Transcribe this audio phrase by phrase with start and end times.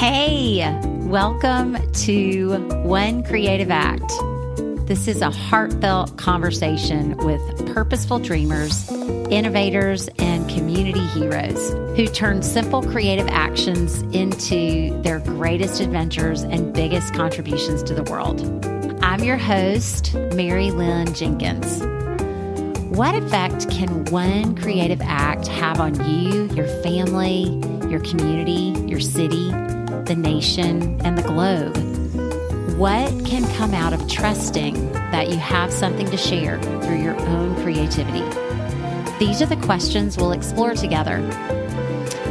[0.00, 0.64] Hey,
[1.00, 4.10] welcome to One Creative Act.
[4.86, 12.82] This is a heartfelt conversation with purposeful dreamers, innovators, and community heroes who turn simple
[12.82, 18.40] creative actions into their greatest adventures and biggest contributions to the world.
[19.04, 21.82] I'm your host, Mary Lynn Jenkins.
[22.96, 27.50] What effect can one creative act have on you, your family,
[27.90, 29.52] your community, your city?
[30.10, 31.76] The nation, and the globe.
[32.76, 37.54] What can come out of trusting that you have something to share through your own
[37.62, 38.24] creativity?
[39.24, 41.18] These are the questions we'll explore together.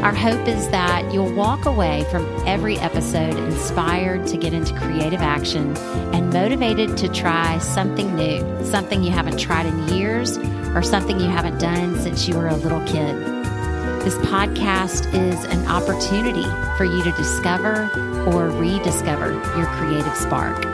[0.04, 5.22] Our hope is that you'll walk away from every episode inspired to get into creative
[5.22, 5.78] action
[6.14, 10.38] and motivated to try something new, something you haven't tried in years,
[10.76, 13.39] or something you haven't done since you were a little kid.
[14.10, 16.42] This podcast is an opportunity
[16.78, 17.92] for you to discover
[18.26, 20.66] or rediscover your creative spark.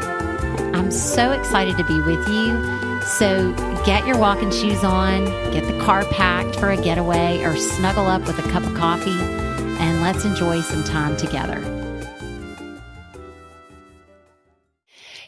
[0.73, 3.01] I'm so excited to be with you.
[3.01, 3.51] So
[3.85, 8.25] get your walking shoes on, get the car packed for a getaway, or snuggle up
[8.25, 11.59] with a cup of coffee, and let's enjoy some time together.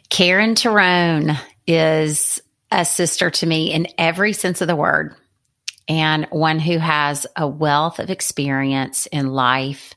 [0.07, 2.41] Karen Tyrone is
[2.71, 5.13] a sister to me in every sense of the word
[5.87, 9.93] and one who has a wealth of experience in life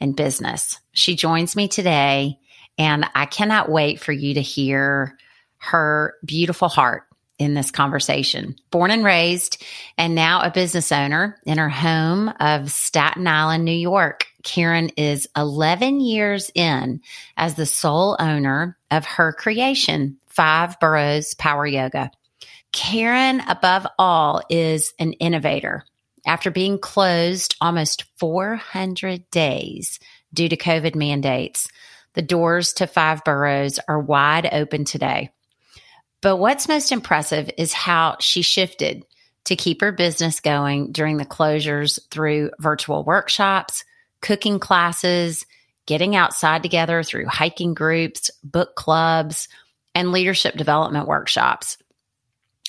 [0.00, 0.78] and business.
[0.92, 2.38] She joins me today,
[2.78, 5.16] and I cannot wait for you to hear
[5.58, 7.04] her beautiful heart
[7.38, 8.56] in this conversation.
[8.70, 9.62] Born and raised,
[9.96, 14.26] and now a business owner in her home of Staten Island, New York.
[14.42, 17.00] Karen is 11 years in
[17.36, 22.10] as the sole owner of her creation, Five Boroughs Power Yoga.
[22.72, 25.84] Karen, above all, is an innovator.
[26.26, 29.98] After being closed almost 400 days
[30.32, 31.68] due to COVID mandates,
[32.14, 35.30] the doors to Five Boroughs are wide open today.
[36.20, 39.04] But what's most impressive is how she shifted
[39.44, 43.84] to keep her business going during the closures through virtual workshops,
[44.20, 45.44] cooking classes,
[45.86, 49.48] getting outside together through hiking groups, book clubs,
[49.94, 51.76] and leadership development workshops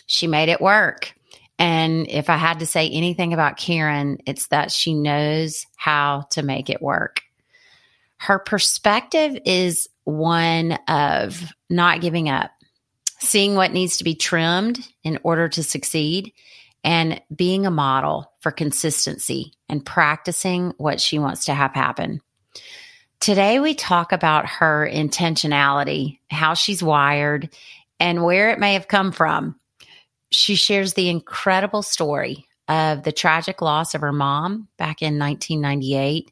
[0.05, 1.13] she made it work.
[1.59, 6.43] And if I had to say anything about Karen, it's that she knows how to
[6.43, 7.21] make it work.
[8.17, 12.51] Her perspective is one of not giving up,
[13.19, 16.33] seeing what needs to be trimmed in order to succeed,
[16.83, 22.19] and being a model for consistency and practicing what she wants to have happen.
[23.21, 27.49] Today, we talk about her intentionality, how she's wired,
[27.99, 29.55] and where it may have come from
[30.33, 36.31] she shares the incredible story of the tragic loss of her mom back in 1998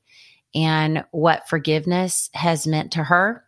[0.56, 3.44] and what forgiveness has meant to her,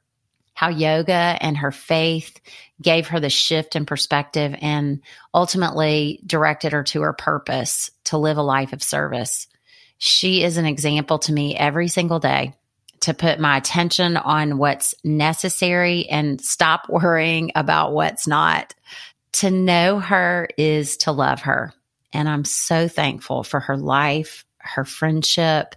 [0.53, 2.39] how yoga and her faith
[2.81, 5.01] gave her the shift in perspective and
[5.33, 9.47] ultimately directed her to her purpose to live a life of service.
[9.97, 12.53] She is an example to me every single day
[13.01, 18.73] to put my attention on what's necessary and stop worrying about what's not
[19.33, 21.73] to know her is to love her.
[22.13, 25.75] And I'm so thankful for her life, her friendship.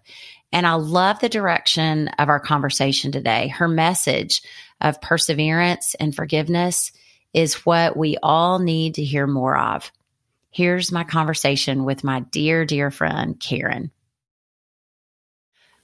[0.53, 3.49] And I love the direction of our conversation today.
[3.49, 4.43] Her message
[4.81, 6.93] of perseverance and forgiveness
[7.33, 9.91] is what we all need to hear more of.
[10.50, 13.91] Here's my conversation with my dear, dear friend, Karen.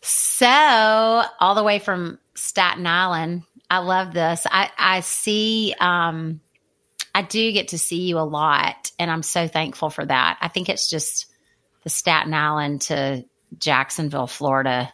[0.00, 4.46] So, all the way from Staten Island, I love this.
[4.50, 6.40] I, I see um,
[7.14, 10.38] I do get to see you a lot, and I'm so thankful for that.
[10.40, 11.26] I think it's just
[11.84, 13.24] the Staten Island to
[13.58, 14.92] Jacksonville, Florida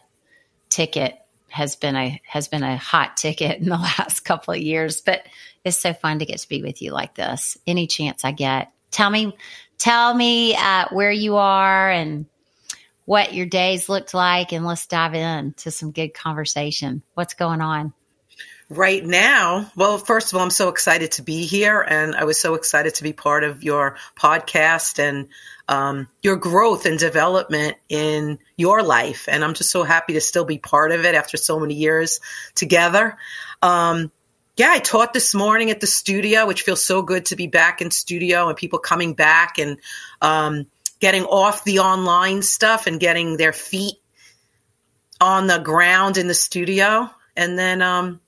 [0.69, 1.15] ticket
[1.49, 5.25] has been a has been a hot ticket in the last couple of years, but
[5.63, 7.57] it's so fun to get to be with you like this.
[7.67, 9.35] Any chance I get, tell me,
[9.77, 12.25] tell me uh, where you are and
[13.05, 17.01] what your days looked like, and let's dive in to some good conversation.
[17.15, 17.93] What's going on?
[18.69, 22.39] Right now, well, first of all, I'm so excited to be here, and I was
[22.39, 25.27] so excited to be part of your podcast and
[25.67, 29.27] um, your growth and development in your life.
[29.27, 32.19] And I'm just so happy to still be part of it after so many years
[32.55, 33.17] together.
[33.61, 34.11] Um,
[34.55, 37.81] yeah, I taught this morning at the studio, which feels so good to be back
[37.81, 39.77] in studio and people coming back and
[40.21, 40.67] um,
[40.99, 43.95] getting off the online stuff and getting their feet
[45.21, 47.09] on the ground in the studio.
[47.35, 48.19] And then, um,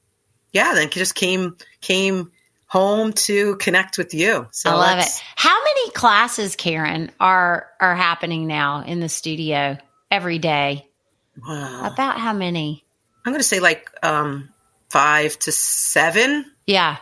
[0.51, 2.31] yeah, then just came came
[2.67, 4.47] home to connect with you.
[4.51, 5.23] So I love it.
[5.35, 9.77] How many classes, Karen, are are happening now in the studio
[10.09, 10.87] every day?
[11.45, 11.91] Wow.
[11.91, 12.85] About how many?
[13.25, 14.49] I'm going to say like um,
[14.89, 16.45] five to seven.
[16.65, 16.97] Yeah.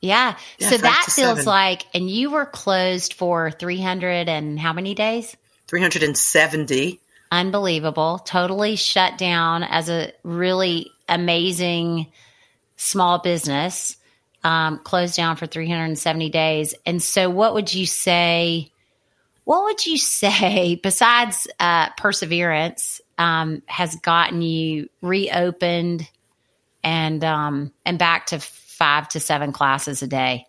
[0.00, 0.36] Yeah.
[0.58, 1.44] Yeah, so that feels seven.
[1.44, 5.34] like, and you were closed for 300 and how many days?
[5.68, 7.00] 370.
[7.32, 8.18] Unbelievable.
[8.18, 12.12] Totally shut down as a really amazing
[12.76, 13.96] small business.
[14.42, 16.74] Um, closed down for 370 days.
[16.84, 18.70] And so, what would you say?
[19.44, 26.08] What would you say besides uh, perseverance um, has gotten you reopened
[26.82, 30.46] and um, and back to five to seven classes a day?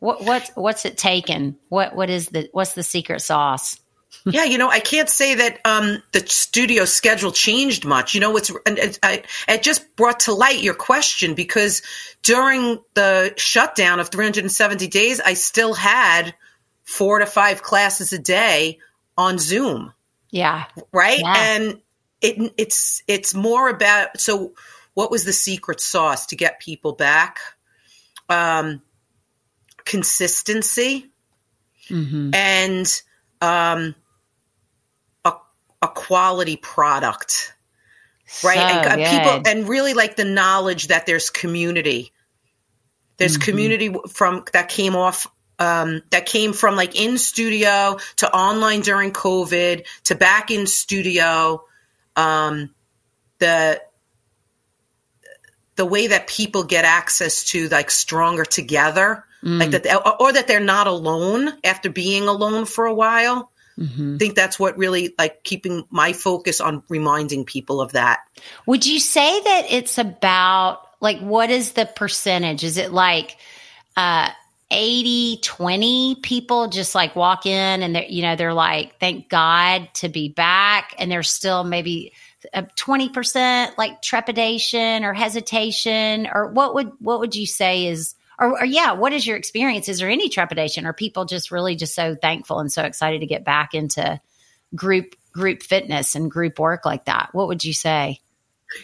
[0.00, 1.56] What what's what's it taken?
[1.70, 3.80] What what is the what's the secret sauce?
[4.24, 8.14] yeah, you know, I can't say that um, the studio schedule changed much.
[8.14, 11.82] You know, it's and it, I, it just brought to light your question because
[12.22, 16.34] during the shutdown of 370 days, I still had
[16.84, 18.78] four to five classes a day
[19.16, 19.92] on Zoom,
[20.30, 21.20] Yeah, right?
[21.20, 21.34] Yeah.
[21.36, 21.80] And
[22.20, 24.54] it it's it's more about so
[24.94, 27.38] what was the secret sauce to get people back?
[28.28, 28.82] Um,
[29.84, 31.10] consistency
[31.88, 33.02] hmm and
[33.40, 33.94] um,
[35.24, 35.32] a,
[35.82, 37.54] a quality product,
[38.42, 38.58] right?
[38.58, 39.04] So and good.
[39.04, 42.12] people, and really like the knowledge that there's community.
[43.18, 43.42] There's Mhm.
[43.42, 45.26] community from that came off.
[45.60, 51.64] Um, that came from like in studio to online during COVID to back in studio.
[52.16, 52.74] Um,
[53.40, 53.82] the
[55.76, 59.60] the way that people get access to like stronger together Mm.
[59.60, 64.16] like that or, or that they're not alone after being alone for a while Mhm.
[64.16, 68.18] i think that's what really like keeping my focus on reminding people of that
[68.66, 72.64] Would you say that it's about like what is the percentage?
[72.64, 73.36] Is it like
[73.96, 74.30] uh
[74.70, 79.88] 80 20 people just like walk in and they're you know they're like thank God
[79.94, 82.12] to be back and there's still maybe
[82.52, 88.60] a 20% like trepidation or hesitation or what would what would you say is or,
[88.60, 89.88] or yeah what is your experience?
[89.88, 90.86] Is there any trepidation?
[90.86, 94.20] Are people just really just so thankful and so excited to get back into
[94.74, 97.30] group group fitness and group work like that?
[97.32, 98.20] What would you say?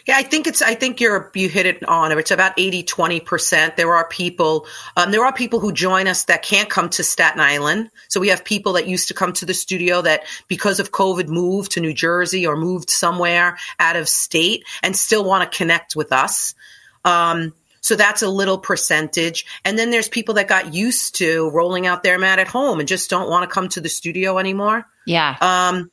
[0.07, 2.11] Yeah i think it's i think you're you hit it on.
[2.17, 4.65] It's about 80 20% there are people
[4.97, 7.91] um, there are people who join us that can't come to staten island.
[8.07, 11.27] So we have people that used to come to the studio that because of covid
[11.27, 15.95] moved to new jersey or moved somewhere out of state and still want to connect
[15.95, 16.55] with us.
[17.03, 17.53] Um,
[17.85, 19.45] so that's a little percentage.
[19.63, 22.87] And then there's people that got used to rolling out their mat at home and
[22.87, 24.87] just don't want to come to the studio anymore.
[25.05, 25.91] yeah Um,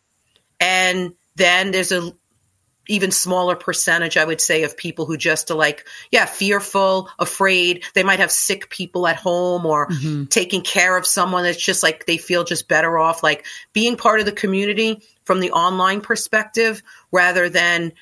[0.58, 2.12] and then there's a
[2.88, 7.84] even smaller percentage, I would say, of people who just are like, yeah, fearful, afraid.
[7.94, 10.30] They might have sick people at home or Mhm.
[10.30, 14.18] taking care of someone that's just like they feel just better off, like being part
[14.20, 17.92] of the community from the online perspective rather than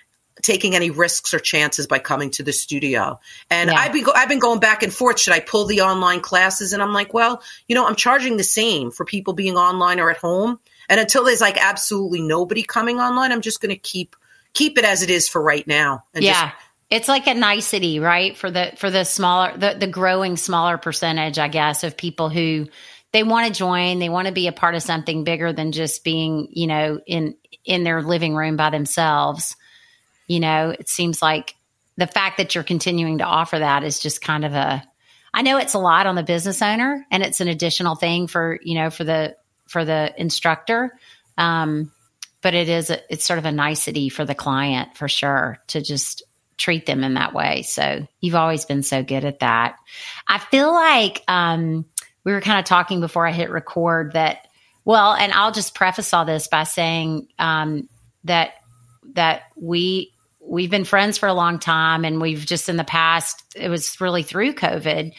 [0.42, 3.18] taking any risks or chances by coming to the studio.
[3.50, 3.78] And Yeah.
[3.78, 5.20] I've been go- I've been going back and forth.
[5.20, 6.72] Should I pull the online classes?
[6.72, 10.10] And I'm like, well, you know, I'm charging the same for people being online or
[10.10, 10.58] at home.
[10.88, 14.16] And until there's like absolutely nobody coming online, I'm just going to keep
[14.52, 16.04] keep it as it is for right now.
[16.14, 16.52] And just- yeah
[16.90, 21.38] it's like a nicety right for the for the smaller the, the growing smaller percentage
[21.38, 22.66] i guess of people who
[23.12, 26.02] they want to join they want to be a part of something bigger than just
[26.04, 29.54] being you know in in their living room by themselves
[30.30, 31.54] you know it seems like
[31.96, 34.82] the fact that you're continuing to offer that is just kind of a
[35.34, 38.58] i know it's a lot on the business owner and it's an additional thing for
[38.62, 40.92] you know for the for the instructor
[41.36, 41.90] um
[42.42, 45.82] but it is a, it's sort of a nicety for the client for sure to
[45.82, 46.22] just
[46.56, 47.62] treat them in that way.
[47.62, 49.76] So you've always been so good at that.
[50.28, 51.86] I feel like um,
[52.22, 54.46] we were kind of talking before I hit record that
[54.84, 57.88] well, and I'll just preface all this by saying um,
[58.24, 58.52] that
[59.14, 63.44] that we we've been friends for a long time, and we've just in the past
[63.54, 65.12] it was really through COVID.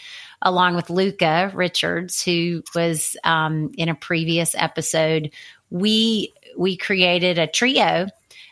[0.44, 5.32] Along with Luca Richards, who was um, in a previous episode,
[5.70, 8.08] we we created a trio,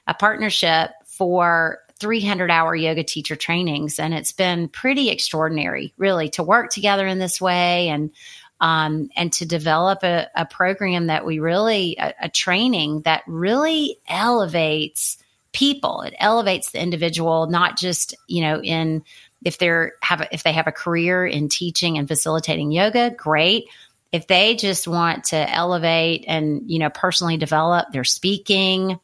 [0.05, 3.99] a partnership for 300 hour yoga teacher trainings.
[3.99, 8.11] And it's been pretty extraordinary, really, to work together in this way and
[8.61, 13.97] um, and to develop a, a program that we really, a, a training that really
[14.07, 15.17] elevates
[15.51, 16.01] people.
[16.01, 19.03] It elevates the individual, not just, you know, in
[19.43, 23.65] if they're have if they have a career in teaching and facilitating yoga, great.
[24.11, 28.99] If they just want to elevate and, you know, personally develop their speaking,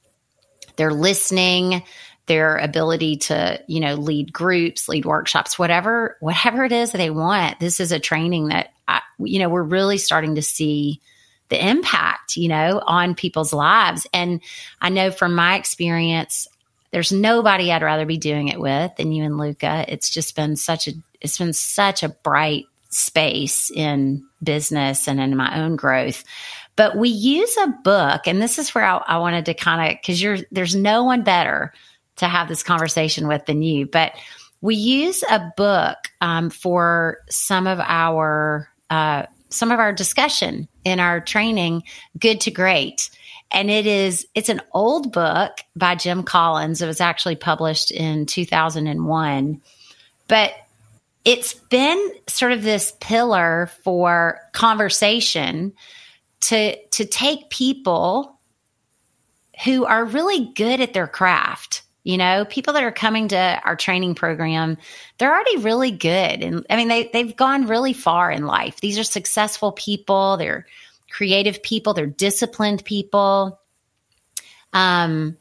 [0.77, 1.83] their listening,
[2.25, 7.11] their ability to, you know, lead groups, lead workshops, whatever, whatever it is that they
[7.11, 7.59] want.
[7.59, 11.01] This is a training that, I, you know, we're really starting to see
[11.49, 14.07] the impact, you know, on people's lives.
[14.13, 14.41] And
[14.81, 16.47] I know from my experience,
[16.91, 19.85] there's nobody I'd rather be doing it with than you and Luca.
[19.87, 25.35] It's just been such a it's been such a bright space in business and in
[25.35, 26.23] my own growth.
[26.75, 29.97] But we use a book, and this is where I, I wanted to kind of
[29.99, 31.73] because you're there's no one better
[32.17, 33.85] to have this conversation with than you.
[33.85, 34.13] But
[34.61, 40.99] we use a book um, for some of our uh, some of our discussion in
[40.99, 41.83] our training,
[42.17, 43.09] Good to Great.
[43.51, 46.81] And it is, it's an old book by Jim Collins.
[46.81, 49.61] It was actually published in 2001,
[50.27, 50.53] but
[51.25, 55.73] it's been sort of this pillar for conversation
[56.41, 58.39] to, to take people
[59.63, 63.75] who are really good at their craft you know, people that are coming to our
[63.75, 64.77] training program,
[65.17, 66.43] they're already really good.
[66.43, 68.79] And I mean, they, they've gone really far in life.
[68.79, 70.37] These are successful people.
[70.37, 70.67] They're
[71.09, 71.95] creative people.
[71.95, 73.59] They're disciplined people.
[74.71, 75.35] Um,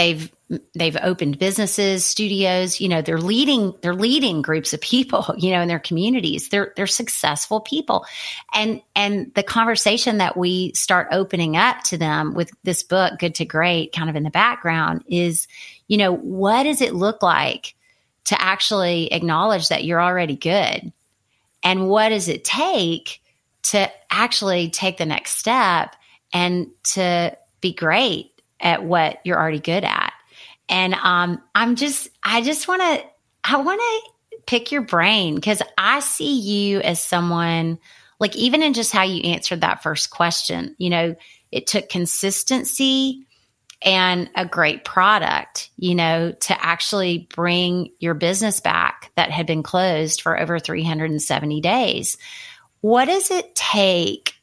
[0.00, 0.32] they've
[0.74, 5.60] they've opened businesses studios you know they're leading they're leading groups of people you know
[5.60, 6.48] in their communities.
[6.48, 8.06] They're they're successful people.
[8.54, 13.34] And and the conversation that we start opening up to them with this book good
[13.36, 15.46] to great kind of in the background is
[15.86, 17.74] you know what does it look like
[18.24, 20.92] to actually acknowledge that you're already good?
[21.62, 23.20] And what does it take
[23.64, 25.94] to actually take the next step
[26.32, 28.29] and to be great
[28.60, 30.12] at what you're already good at
[30.70, 33.04] and um, I'm just, I just want to,
[33.44, 37.80] I want to pick your brain because I see you as someone,
[38.20, 41.16] like, even in just how you answered that first question, you know,
[41.50, 43.26] it took consistency
[43.82, 49.64] and a great product, you know, to actually bring your business back that had been
[49.64, 52.16] closed for over 370 days.
[52.80, 54.34] What does it take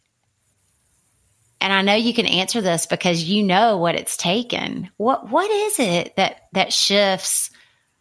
[1.60, 4.90] and I know you can answer this because you know what it's taken.
[4.98, 7.50] What what is it that that shifts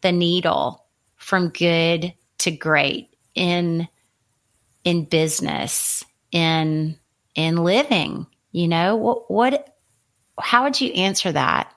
[0.02, 0.84] the needle
[1.16, 3.88] from good to great in
[4.84, 6.98] in business, in
[7.34, 8.26] in living?
[8.52, 9.76] You know, what what
[10.38, 11.72] how would you answer that?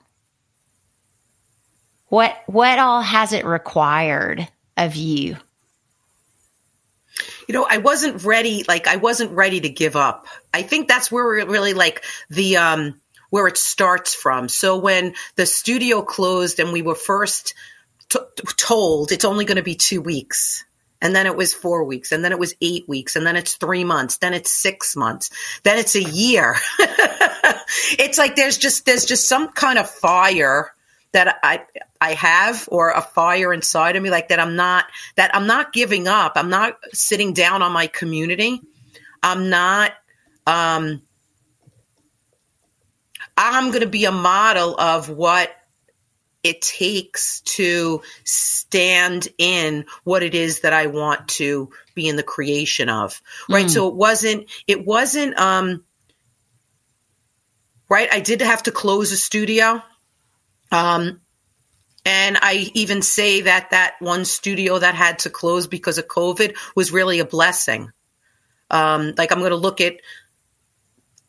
[2.06, 4.46] What what all has it required
[4.76, 5.36] of you?
[7.50, 8.64] You know, I wasn't ready.
[8.68, 10.28] Like I wasn't ready to give up.
[10.54, 14.48] I think that's where we're really like the, um, where it starts from.
[14.48, 17.54] So when the studio closed and we were first
[18.08, 18.20] t-
[18.56, 20.64] told it's only going to be two weeks.
[21.02, 23.54] And then it was four weeks, and then it was eight weeks, and then it's
[23.54, 25.30] three months, then it's six months,
[25.62, 26.56] then it's a year.
[27.98, 30.72] it's like there's just there's just some kind of fire
[31.12, 31.64] that I
[32.00, 34.86] I have or a fire inside of me like that I'm not
[35.16, 36.32] that I'm not giving up.
[36.36, 38.60] I'm not sitting down on my community.
[39.22, 39.92] I'm not
[40.46, 41.02] um
[43.36, 45.50] I'm going to be a model of what
[46.42, 52.22] it takes to stand in what it is that I want to be in the
[52.22, 53.20] creation of.
[53.48, 53.66] Right?
[53.66, 53.70] Mm.
[53.70, 55.84] So it wasn't it wasn't um
[57.88, 59.82] right I did have to close a studio
[60.70, 61.20] um,
[62.04, 66.56] and I even say that that one studio that had to close because of COVID
[66.74, 67.90] was really a blessing.
[68.70, 69.96] Um, like I'm going to look at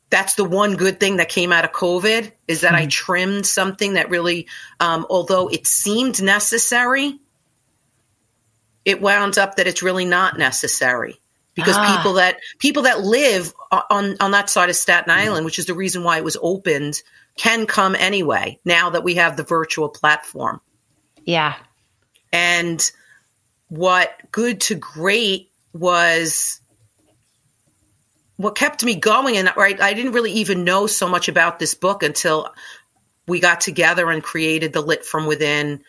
[0.10, 2.75] that's the one good thing that came out of COVID is that mm-hmm.
[2.75, 2.89] I hmm.
[2.89, 4.48] trimmed something that really,
[4.79, 7.17] um, although it seemed necessary,
[8.83, 11.19] it wound up that it's really not necessary
[11.55, 11.98] because ah.
[11.98, 15.45] people that people that live on on that side of Staten Island, mm-hmm.
[15.45, 17.01] which is the reason why it was opened
[17.35, 20.61] can come anyway now that we have the virtual platform.
[21.25, 21.55] Yeah.
[22.31, 22.81] And
[23.69, 26.59] what good to great was
[28.35, 31.73] what kept me going and right I didn't really even know so much about this
[31.73, 32.53] book until
[33.27, 35.83] we got together and created the lit from within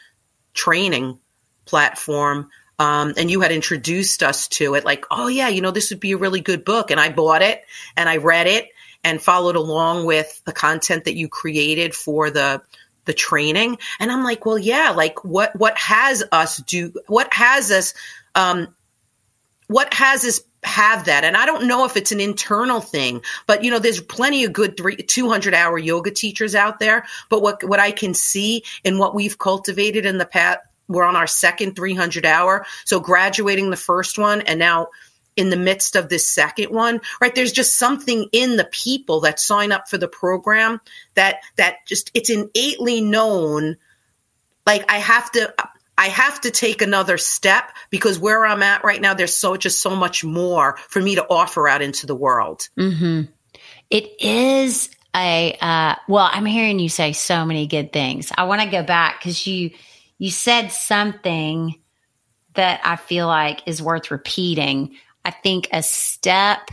[0.55, 1.19] training
[1.65, 5.91] platform um, and you had introduced us to it like oh yeah you know this
[5.91, 7.65] would be a really good book and i bought it
[7.97, 8.69] and i read it
[9.05, 12.63] and followed along with the content that you created for the
[13.05, 13.79] the training.
[13.99, 17.95] And i'm like well yeah like what what has us do what has us
[18.35, 18.75] um
[19.67, 21.25] what has us have that?
[21.25, 24.53] And i don't know if it's an internal thing but you know there's plenty of
[24.53, 27.05] good three, 200 hour yoga teachers out there.
[27.29, 31.17] But what what i can see in what we've cultivated in the past we're on
[31.17, 32.67] our second 300 hour.
[32.85, 34.89] So graduating the first one and now
[35.37, 37.35] in the midst of this second one, right?
[37.35, 40.81] There's just something in the people that sign up for the program
[41.15, 43.77] that, that just, it's innately known.
[44.67, 45.55] Like I have to,
[45.97, 49.83] I have to take another step because where I'm at right now, there's so, just
[49.83, 52.69] so much more for me to offer out into the world.
[52.79, 53.31] Mm-hmm.
[53.91, 58.33] It is, a uh, well, I'm hearing you say so many good things.
[58.37, 59.71] I want to go back because you
[60.19, 61.79] you said something
[62.55, 64.97] that I feel like is worth repeating.
[65.25, 66.71] I think a step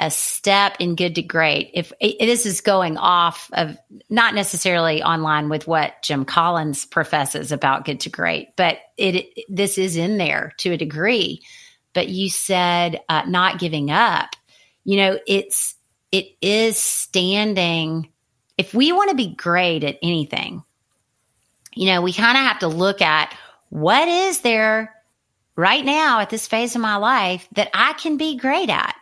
[0.00, 1.70] a step in good to great.
[1.74, 3.76] If this is going off of
[4.08, 9.76] not necessarily online with what Jim Collins professes about good to great, but it this
[9.76, 11.42] is in there to a degree.
[11.92, 14.30] But you said uh, not giving up.
[14.84, 15.74] You know, it's
[16.10, 18.10] it is standing.
[18.56, 20.62] If we want to be great at anything,
[21.74, 23.36] you know, we kind of have to look at
[23.68, 24.94] what is there
[25.56, 28.94] right now at this phase of my life that I can be great at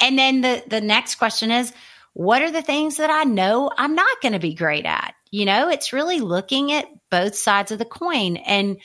[0.00, 1.72] and then the the next question is
[2.12, 5.14] what are the things that I know I'm not going to be great at?
[5.30, 8.78] You know, it's really looking at both sides of the coin and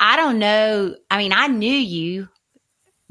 [0.00, 2.28] I don't know, I mean, I knew you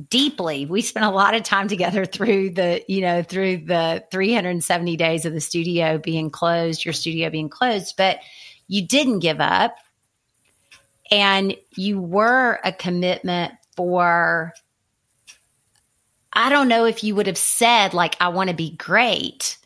[0.09, 0.65] deeply.
[0.65, 5.25] We spent a lot of time together through the, you know, through the 370 days
[5.25, 8.19] of the studio being closed, your studio being closed, but
[8.67, 9.75] you didn't give up
[11.13, 14.53] and you were a commitment for
[16.33, 19.59] I don't know if you would have said, like, I want to be great.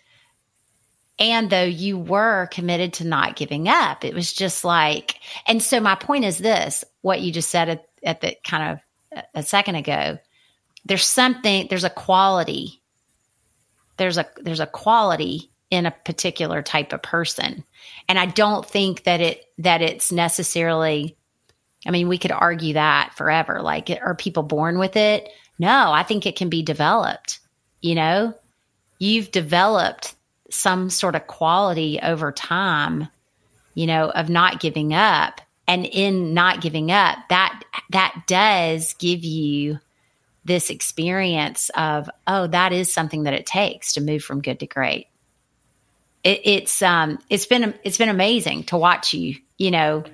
[1.18, 5.16] And though you were committed to not giving up, it was just like,
[5.48, 8.82] and so my point is this what you just said at, at the kind
[9.14, 10.20] of a second ago
[10.88, 12.82] there's something, there's a quality.
[13.98, 17.64] There's a there's a quality in a particular type of person.
[18.08, 21.17] And I don't think that it that it's necessarily
[21.88, 23.62] I mean, we could argue that forever.
[23.62, 25.30] Like, are people born with it?
[25.58, 27.40] No, I think it can be developed.
[27.82, 28.34] You know,
[29.00, 30.16] you've developed
[30.50, 33.08] some sort of quality over time,
[33.74, 35.42] you know, of not giving up.
[35.70, 39.80] And in not giving up, that that does give you
[40.46, 44.66] this experience of, oh, that is something that it takes to move from good to
[44.66, 45.08] great.
[46.24, 50.06] It, it's um, it's been it's been amazing to watch you, you know,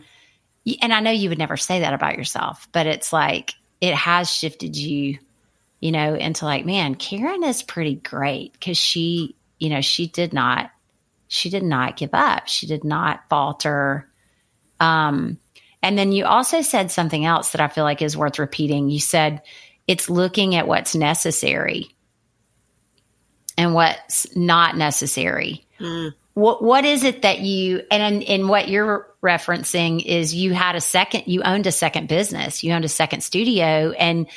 [0.81, 4.31] and I know you would never say that about yourself, but it's like it has
[4.31, 5.19] shifted you
[5.83, 10.31] you know, into like, man, Karen is pretty great because she, you know, she did
[10.31, 10.71] not,
[11.27, 12.47] she did not give up.
[12.47, 14.09] She did not falter.
[14.79, 15.39] Um,
[15.81, 18.89] and then you also said something else that I feel like is worth repeating.
[18.89, 19.41] You said
[19.85, 21.93] it's looking at what's necessary
[23.57, 25.67] and what's not necessary.
[25.81, 26.13] Mm.
[26.33, 30.81] What what is it that you and in what you're referencing is you had a
[30.81, 34.27] second you owned a second business, you owned a second studio and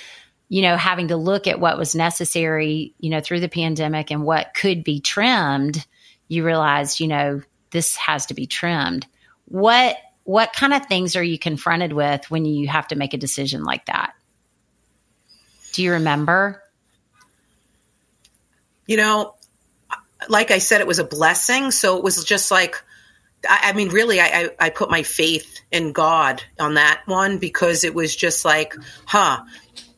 [0.49, 4.25] you know, having to look at what was necessary, you know, through the pandemic and
[4.25, 5.85] what could be trimmed,
[6.29, 9.07] you realized, you know, this has to be trimmed.
[9.47, 13.19] What what kind of things are you confronted with when you have to make a
[13.19, 14.13] decision like that?
[15.73, 16.63] Do you remember?
[18.87, 19.35] You know,
[20.29, 21.71] like I said, it was a blessing.
[21.71, 22.83] So it was just like,
[23.49, 27.39] I, I mean, really, I, I, I put my faith in God on that one
[27.39, 29.45] because it was just like, huh,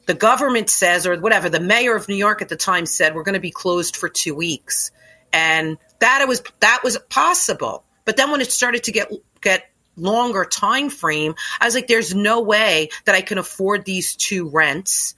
[0.07, 3.25] the government says, or whatever, the mayor of New York at the time said, we're
[3.25, 4.91] going to be closed for two weeks.
[5.33, 7.85] And that was, that was possible.
[8.05, 12.15] But then when it started to get, get longer time frame, I was like, there's
[12.15, 15.15] no way that I can afford these two rents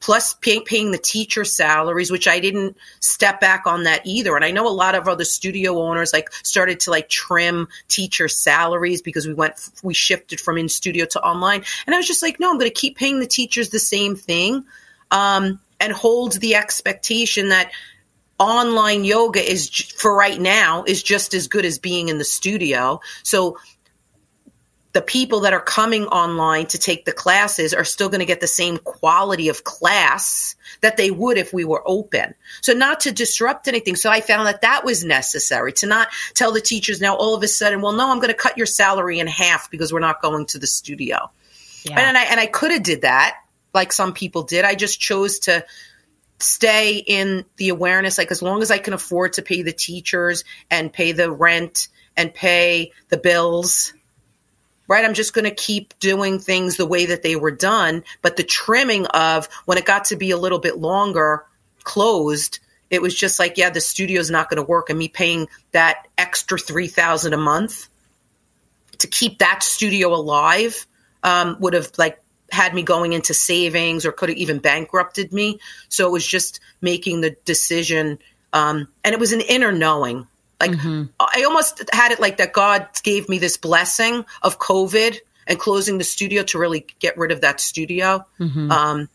[0.00, 4.36] plus pay, paying the teacher salaries, which I didn't step back on that either.
[4.36, 8.28] And I know a lot of other studio owners like started to like trim teacher
[8.28, 11.64] salaries because we went, we shifted from in studio to online.
[11.86, 14.16] And I was just like, no, I'm going to keep paying the teachers the same
[14.16, 14.64] thing.
[15.10, 17.70] Um, and hold the expectation that
[18.38, 23.00] online yoga is for right now is just as good as being in the studio.
[23.22, 23.58] So
[24.94, 28.40] the people that are coming online to take the classes are still going to get
[28.40, 32.32] the same quality of class that they would if we were open.
[32.62, 33.96] So not to disrupt anything.
[33.96, 37.42] So I found that that was necessary to not tell the teachers now all of
[37.42, 40.22] a sudden, well, no, I'm going to cut your salary in half because we're not
[40.22, 41.28] going to the studio.
[41.82, 41.98] Yeah.
[41.98, 43.36] And I, and I could have did that
[43.74, 44.64] like some people did.
[44.64, 45.66] I just chose to
[46.38, 50.44] stay in the awareness, like as long as I can afford to pay the teachers
[50.70, 53.92] and pay the rent and pay the bills
[54.88, 55.04] right?
[55.04, 58.04] I'm just going to keep doing things the way that they were done.
[58.22, 61.44] But the trimming of when it got to be a little bit longer
[61.84, 64.90] closed, it was just like, yeah, the studio's not going to work.
[64.90, 67.88] And me paying that extra 3000 a month
[68.98, 70.86] to keep that studio alive
[71.22, 72.20] um, would have like
[72.50, 75.58] had me going into savings or could have even bankrupted me.
[75.88, 78.18] So it was just making the decision.
[78.52, 80.28] Um, and it was an inner knowing
[80.60, 81.04] like mm-hmm.
[81.34, 85.98] I almost had it like that God gave me this blessing of COVID and closing
[85.98, 88.24] the studio to really get rid of that studio.
[88.38, 88.70] Mm-hmm.
[88.70, 89.08] Um,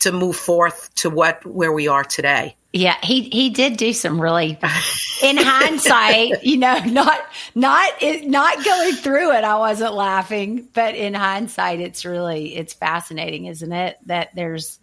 [0.00, 2.56] to move forth to what where we are today.
[2.74, 4.58] Yeah, he he did do some really
[5.22, 7.24] in hindsight, you know, not
[7.54, 12.74] not it, not going through it I wasn't laughing, but in hindsight it's really it's
[12.74, 13.96] fascinating, isn't it?
[14.06, 14.78] That there's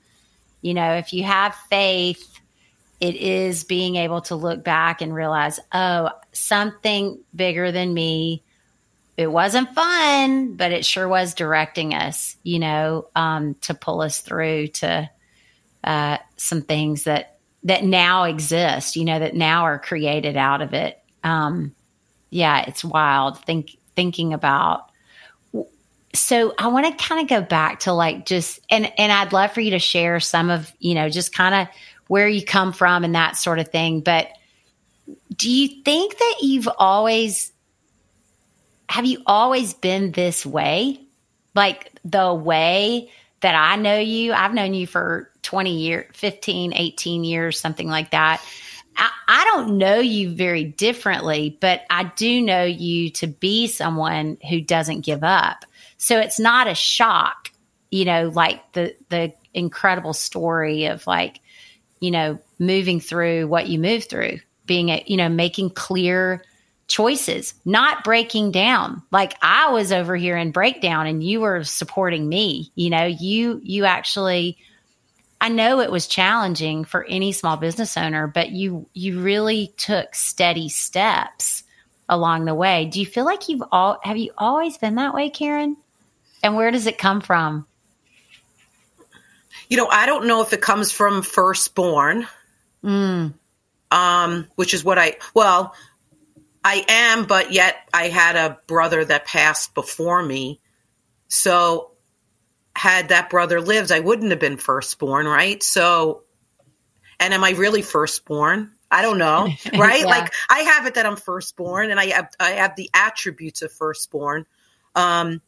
[0.61, 2.39] you know, if you have faith,
[2.99, 8.43] it is being able to look back and realize, oh, something bigger than me.
[9.17, 14.19] It wasn't fun, but it sure was directing us, you know, um, to pull us
[14.21, 15.09] through to
[15.83, 20.73] uh, some things that that now exist, you know, that now are created out of
[20.73, 20.99] it.
[21.23, 21.75] Um,
[22.31, 23.37] yeah, it's wild.
[23.43, 24.89] Think thinking about.
[26.13, 29.51] So I want to kind of go back to like just and and I'd love
[29.51, 31.67] for you to share some of you know just kind of
[32.07, 34.01] where you come from and that sort of thing.
[34.01, 34.29] But
[35.41, 37.51] do you think that you've always
[38.87, 41.01] have you always been this way?
[41.55, 47.23] Like the way that I know you, I've known you for 20 years, 15, 18
[47.23, 48.45] years, something like that.
[48.95, 54.37] I, I, don't know you very differently, but I do know you to be someone
[54.47, 55.65] who doesn't give up.
[55.97, 57.49] So it's not a shock,
[57.89, 61.39] you know, like the the incredible story of like,
[61.99, 64.39] you know, moving through what you move through,
[64.71, 66.41] being a, you know, making clear
[66.87, 69.03] choices, not breaking down.
[69.11, 72.71] Like I was over here in breakdown and you were supporting me.
[72.75, 74.57] You know, you you actually
[75.41, 80.15] I know it was challenging for any small business owner, but you you really took
[80.15, 81.63] steady steps
[82.07, 82.85] along the way.
[82.85, 85.75] Do you feel like you've all have you always been that way, Karen?
[86.41, 87.67] And where does it come from?
[89.67, 92.25] You know, I don't know if it comes from firstborn,
[92.81, 93.33] mm.
[93.91, 95.75] Um, which is what I well,
[96.63, 100.59] I am, but yet I had a brother that passed before me,
[101.27, 101.91] so
[102.75, 105.61] had that brother lived, I wouldn't have been firstborn, right?
[105.61, 106.23] So,
[107.19, 108.71] and am I really firstborn?
[108.89, 110.01] I don't know, right?
[110.01, 110.05] yeah.
[110.05, 113.71] Like I have it that I'm firstborn, and I have I have the attributes of
[113.71, 114.45] firstborn.
[114.95, 115.41] Um,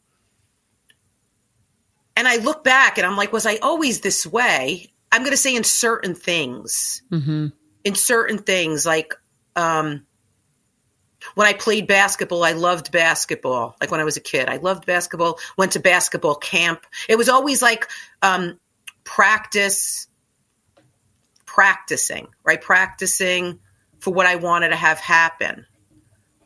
[2.15, 4.93] and I look back and I'm like, was I always this way?
[5.11, 7.47] I'm going to say in certain things, mm-hmm.
[7.83, 9.13] In certain things, like
[9.55, 10.05] um,
[11.35, 13.75] when I played basketball, I loved basketball.
[13.79, 15.39] Like when I was a kid, I loved basketball.
[15.57, 16.85] Went to basketball camp.
[17.09, 17.87] It was always like
[18.21, 18.59] um,
[19.03, 20.07] practice,
[21.45, 22.61] practicing, right?
[22.61, 23.59] Practicing
[23.99, 25.65] for what I wanted to have happen.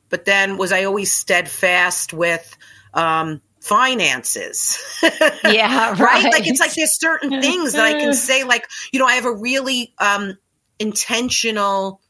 [0.09, 2.57] But then was I always steadfast with
[2.93, 4.99] um, finances?
[5.43, 5.99] Yeah, right.
[5.99, 6.23] right.
[6.23, 8.43] Like it's like there's certain things that I can say.
[8.43, 10.37] Like you know, I have a really um,
[10.79, 12.01] intentional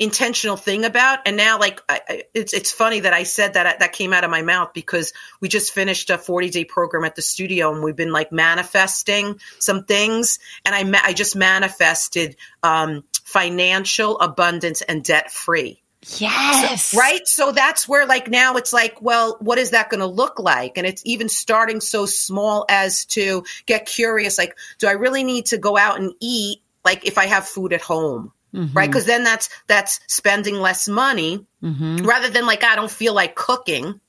[0.00, 3.92] intentional thing about and now like I, it's it's funny that I said that that
[3.92, 7.22] came out of my mouth because we just finished a 40 day program at the
[7.22, 13.04] studio and we've been like manifesting some things and I ma- I just manifested um,
[13.22, 15.84] financial abundance and debt free
[16.18, 16.86] Yes.
[16.86, 17.26] So, right.
[17.26, 20.76] So that's where like now it's like, well, what is that going to look like?
[20.76, 24.36] And it's even starting so small as to get curious.
[24.36, 26.58] Like, do I really need to go out and eat?
[26.84, 28.76] Like if I have food at home, mm-hmm.
[28.76, 28.88] right?
[28.88, 32.04] Because then that's that's spending less money mm-hmm.
[32.06, 34.00] rather than like I don't feel like cooking.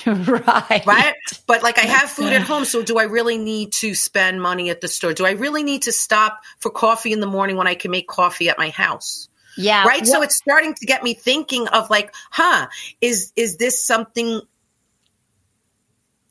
[0.06, 0.86] right.
[0.86, 1.14] Right.
[1.46, 2.64] But like I have food at home.
[2.64, 5.12] So do I really need to spend money at the store?
[5.12, 8.06] Do I really need to stop for coffee in the morning when I can make
[8.06, 9.28] coffee at my house?
[9.56, 9.84] Yeah.
[9.84, 10.06] Right.
[10.06, 12.68] so it's starting to get me thinking of like, huh,
[13.00, 14.40] is, is this something,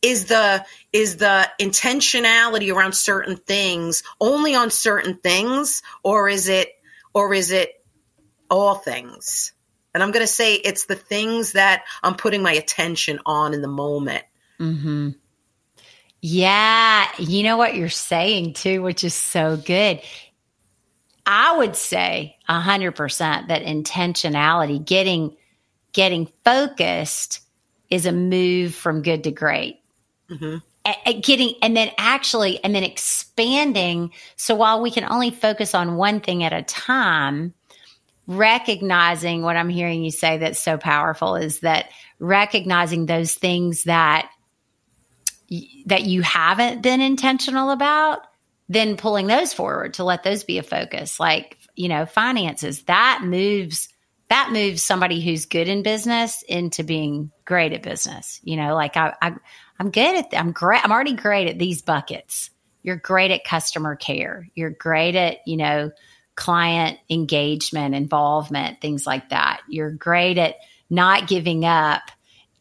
[0.01, 6.69] is the, is the intentionality around certain things only on certain things or is it
[7.13, 7.83] or is it
[8.49, 9.53] all things?
[9.93, 13.61] And I'm going to say it's the things that I'm putting my attention on in
[13.61, 14.23] the moment.
[14.59, 15.09] Mm-hmm.
[16.21, 17.07] Yeah.
[17.17, 20.01] You know what you're saying too, which is so good.
[21.25, 25.35] I would say a hundred percent that intentionality, getting,
[25.93, 27.41] getting focused
[27.89, 29.76] is a move from good to great.
[30.29, 31.19] Mm-hmm.
[31.21, 34.11] Getting and then actually and then expanding.
[34.35, 37.53] So while we can only focus on one thing at a time
[38.29, 44.29] recognizing what i'm hearing you say that's so powerful is that recognizing those things that
[45.85, 48.19] that you haven't been intentional about
[48.69, 51.19] then pulling those forward to let those be a focus.
[51.19, 53.89] Like you know finances that moves
[54.29, 58.39] that moves somebody who's good in business into being great at business.
[58.43, 59.35] You know like i, I
[59.79, 60.83] I'm good at, I'm great.
[60.83, 62.49] I'm already great at these buckets.
[62.83, 64.47] You're great at customer care.
[64.55, 65.91] You're great at, you know,
[66.35, 69.61] client engagement, involvement, things like that.
[69.67, 70.55] You're great at
[70.89, 72.03] not giving up.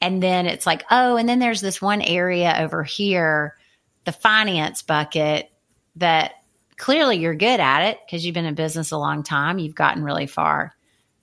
[0.00, 3.57] And then it's like, oh, and then there's this one area over here,
[4.05, 5.50] the finance bucket
[5.96, 6.33] that
[6.76, 9.59] clearly you're good at it because you've been in business a long time.
[9.59, 10.74] You've gotten really far.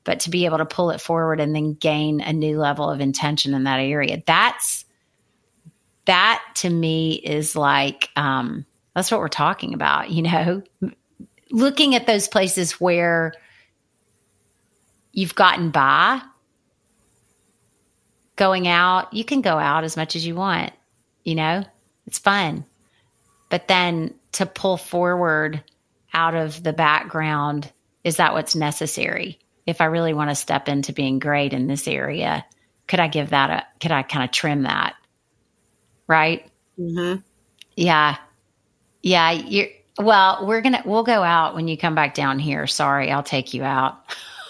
[0.03, 2.99] But to be able to pull it forward and then gain a new level of
[2.99, 4.82] intention in that area, that's
[6.05, 10.09] that to me is like um, that's what we're talking about.
[10.09, 10.63] You know,
[11.51, 13.33] looking at those places where
[15.11, 16.21] you've gotten by,
[18.35, 20.73] going out, you can go out as much as you want.
[21.23, 21.63] You know,
[22.05, 22.65] it's fun.
[23.49, 25.63] But then to pull forward
[26.13, 27.71] out of the background,
[28.03, 29.39] is that what's necessary?
[29.65, 32.45] If I really want to step into being great in this area,
[32.87, 34.95] could I give that a, could I kind of trim that?
[36.07, 36.49] Right?
[36.79, 37.21] Mm-hmm.
[37.75, 38.17] Yeah.
[39.01, 39.31] Yeah.
[39.31, 42.67] You're, well, we're going to, we'll go out when you come back down here.
[42.67, 44.03] Sorry, I'll take you out.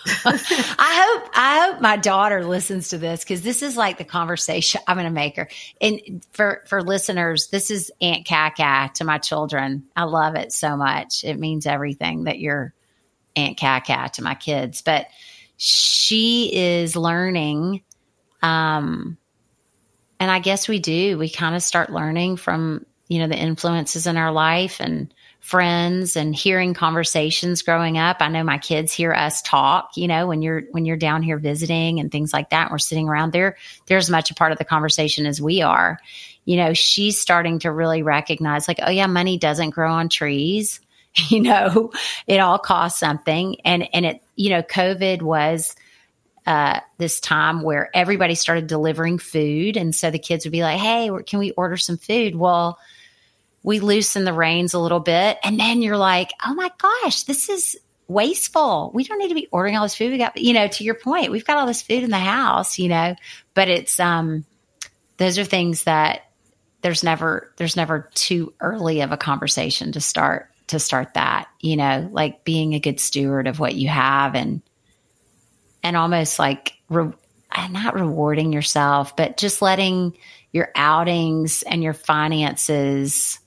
[0.26, 4.82] I hope I hope my daughter listens to this because this is like the conversation
[4.88, 5.48] I'm going to make her.
[5.80, 9.86] And for for listeners, this is Aunt Kaka to my children.
[9.96, 11.24] I love it so much.
[11.24, 12.74] It means everything that you're
[13.36, 14.82] Aunt Kaka to my kids.
[14.82, 15.08] But
[15.58, 17.84] she is learning,
[18.42, 19.18] um,
[20.24, 21.18] and I guess we do.
[21.18, 26.16] We kind of start learning from you know the influences in our life and friends
[26.16, 28.18] and hearing conversations growing up.
[28.22, 31.38] I know my kids hear us talk, you know, when you're when you're down here
[31.38, 32.72] visiting and things like that.
[32.72, 36.00] we're sitting around there, they're as much a part of the conversation as we are.
[36.46, 40.80] You know, she's starting to really recognize like, oh yeah, money doesn't grow on trees.
[41.30, 41.92] You know,
[42.26, 43.58] it all costs something.
[43.66, 45.76] And and it, you know, COVID was
[46.46, 49.78] uh, this time where everybody started delivering food.
[49.78, 52.36] And so the kids would be like, hey, can we order some food?
[52.36, 52.78] Well,
[53.64, 55.38] we loosen the reins a little bit.
[55.44, 57.78] And then you're like, oh my gosh, this is
[58.10, 58.92] wasteful.
[58.94, 60.12] We don't need to be ordering all this food.
[60.12, 62.78] We got, you know, to your point, we've got all this food in the house,
[62.78, 63.16] you know,
[63.54, 64.44] but it's, um,
[65.16, 66.24] those are things that
[66.82, 71.78] there's never, there's never too early of a conversation to start, to start that, you
[71.78, 74.62] know, like being a good steward of what you have and,
[75.84, 77.12] and almost like, re-
[77.70, 80.18] not rewarding yourself, but just letting
[80.52, 83.40] your outings and your finances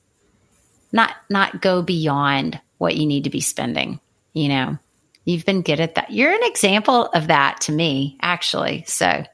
[0.92, 4.00] not not go beyond what you need to be spending
[4.36, 4.78] you know?
[5.24, 6.10] You've been good at that.
[6.10, 9.24] You're an example of that to me actually so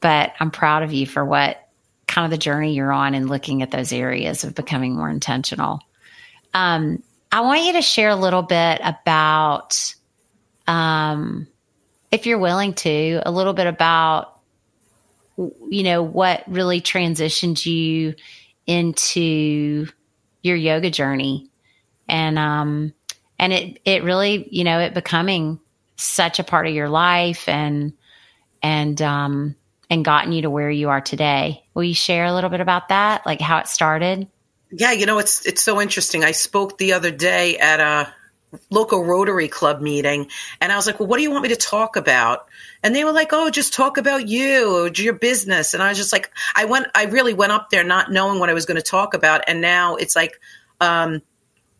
[0.00, 1.68] but i'm proud of you for what
[2.08, 5.80] kind of the journey you're on and looking at those areas of becoming more intentional.
[6.52, 9.94] Um, i want you to share a little bit about
[10.66, 11.46] um,
[12.12, 14.38] if you're willing to a little bit about
[15.68, 18.14] you know what really transitioned you
[18.66, 19.86] into
[20.42, 21.50] your yoga journey.
[22.08, 22.92] And um
[23.38, 25.58] and it it really you know it becoming
[25.96, 27.94] such a part of your life and
[28.62, 29.56] and um
[29.88, 31.64] and gotten you to where you are today.
[31.74, 33.24] Will you share a little bit about that?
[33.24, 34.28] Like how it started?
[34.70, 36.24] Yeah you know it's it's so interesting.
[36.24, 38.14] I spoke the other day at a
[38.70, 40.28] local rotary club meeting
[40.60, 42.46] and i was like well what do you want me to talk about?
[42.82, 45.74] And they were like oh just talk about you your business.
[45.74, 48.50] And i was just like i went i really went up there not knowing what
[48.50, 50.38] i was going to talk about and now it's like
[50.80, 51.22] um,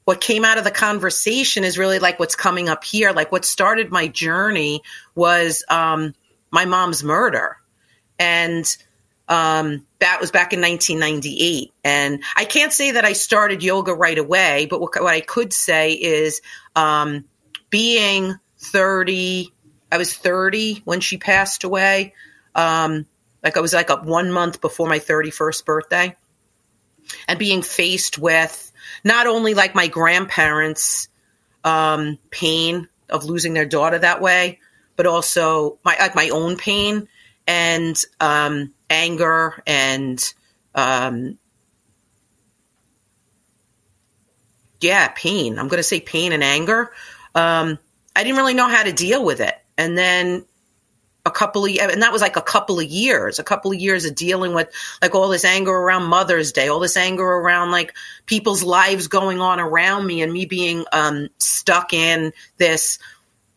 [0.05, 3.13] what came out of the conversation is really like what's coming up here.
[3.13, 4.83] Like what started my journey
[5.15, 6.15] was um,
[6.51, 7.57] my mom's murder.
[8.19, 8.65] And
[9.29, 11.73] um, that was back in 1998.
[11.85, 15.53] And I can't say that I started yoga right away, but what, what I could
[15.53, 16.41] say is
[16.75, 17.25] um,
[17.71, 19.53] being 30,
[19.91, 22.15] I was 30 when she passed away.
[22.55, 23.07] Um,
[23.43, 26.17] like I was like a one month before my 31st birthday.
[27.27, 28.73] And being faced with
[29.05, 31.09] not only like my grandparents'
[31.65, 34.61] um, pain of losing their daughter that way,
[34.97, 37.09] but also my like my own pain
[37.47, 40.33] and um, anger and
[40.75, 41.39] um,
[44.81, 45.59] yeah, pain.
[45.59, 46.93] I'm going to say pain and anger.
[47.35, 47.79] Um,
[48.15, 50.45] I didn't really know how to deal with it, and then
[51.25, 54.05] a couple of and that was like a couple of years a couple of years
[54.05, 54.69] of dealing with
[55.01, 57.95] like all this anger around mother's day all this anger around like
[58.27, 62.99] people's lives going on around me and me being um, stuck in this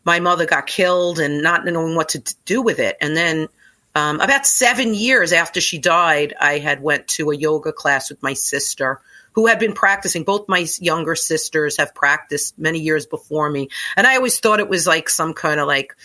[0.04, 3.48] my mother got killed and not knowing what to do with it and then
[3.96, 8.22] um, about seven years after she died, I had went to a yoga class with
[8.22, 9.00] my sister
[9.32, 10.22] who had been practicing.
[10.22, 13.70] Both my younger sisters have practiced many years before me.
[13.96, 15.96] And I always thought it was like some kind of like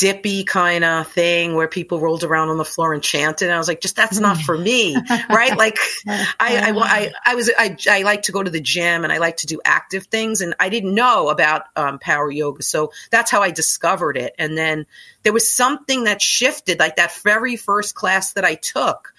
[0.00, 3.44] dippy kind of thing where people rolled around on the floor and chanted.
[3.44, 4.96] And I was like, just that's not for me,
[5.28, 5.54] right?
[5.54, 5.76] Like,
[6.08, 9.18] I, I, I, I, was, I, I like to go to the gym and I
[9.18, 13.30] like to do active things, and I didn't know about um, power yoga, so that's
[13.30, 14.34] how I discovered it.
[14.38, 14.86] And then
[15.22, 19.12] there was something that shifted, like that very first class that I took,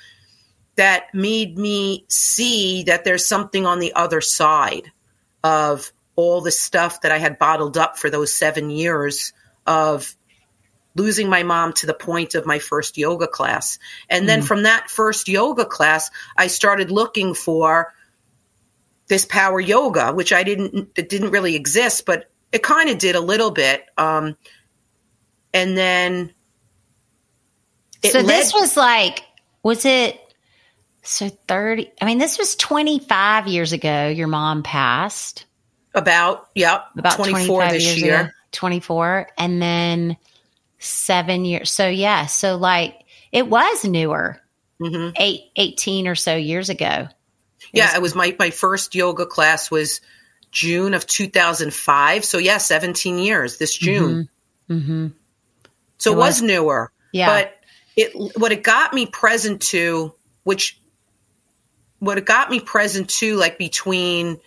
[0.78, 4.91] that made me see that there's something on the other side
[5.44, 9.32] of all the stuff that I had bottled up for those seven years
[9.67, 10.15] of
[10.96, 13.80] losing my mom to the point of my first yoga class.
[14.10, 14.46] And then mm.
[14.46, 17.94] from that first yoga class, I started looking for
[19.08, 23.16] this power yoga, which I didn't, it didn't really exist, but it kind of did
[23.16, 23.86] a little bit.
[23.98, 24.36] Um,
[25.54, 26.34] and then.
[28.04, 29.24] so led- this was like,
[29.64, 30.20] was it
[31.04, 34.08] so 30, I mean, this was 25 years ago.
[34.08, 35.46] Your mom passed.
[35.94, 38.22] About, yeah, about 24 this year.
[38.22, 39.28] Ago, 24.
[39.38, 40.18] And then
[40.82, 41.72] seven years.
[41.72, 42.26] So, yeah.
[42.26, 42.96] So, like,
[43.32, 44.41] it was newer,
[44.82, 45.12] mm-hmm.
[45.15, 47.08] eight, 18 or so years ago.
[47.08, 47.86] It yeah.
[47.86, 50.02] Was- it was my, my first yoga class was
[50.52, 52.26] June of 2005.
[52.26, 54.30] So, yeah, 17 years this June.
[54.70, 54.74] Mm-hmm.
[54.74, 55.08] Mm-hmm.
[55.98, 56.91] So, it, it was, was newer.
[57.12, 57.28] Yeah.
[57.28, 57.58] But
[57.96, 60.13] it, what it got me present to,
[60.44, 60.80] which
[62.00, 64.39] what it got me present to, like between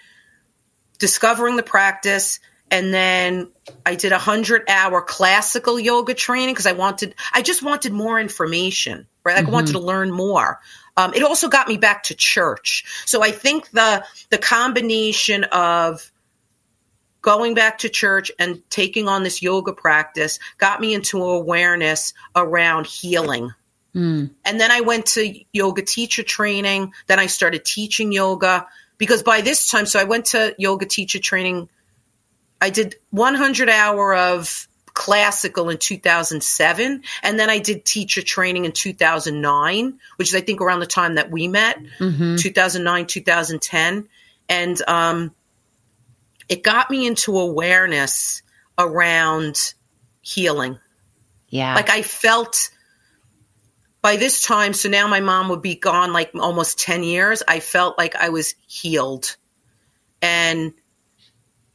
[0.98, 3.50] discovering the practice and then
[3.84, 8.18] I did a hundred hour classical yoga training because I wanted, I just wanted more
[8.18, 9.34] information, right?
[9.34, 9.50] Like mm-hmm.
[9.50, 10.60] I wanted to learn more.
[10.96, 12.84] Um, it also got me back to church.
[13.06, 16.10] So I think the, the combination of
[17.20, 22.86] going back to church and taking on this yoga practice got me into awareness around
[22.86, 23.52] healing
[23.94, 24.30] Mm.
[24.44, 26.92] And then I went to yoga teacher training.
[27.06, 28.66] Then I started teaching yoga
[28.98, 31.68] because by this time, so I went to yoga teacher training.
[32.64, 38.70] I did 100 hour of classical in 2007 and then i did teacher training in
[38.70, 42.36] 2009 which is i think around the time that we met mm-hmm.
[42.36, 44.08] 2009 2010
[44.48, 45.34] and um,
[46.48, 48.42] it got me into awareness
[48.78, 49.74] around
[50.22, 50.78] healing
[51.48, 52.70] yeah like i felt
[54.04, 57.60] by this time, so now my mom would be gone like almost 10 years, I
[57.60, 59.38] felt like I was healed.
[60.20, 60.74] And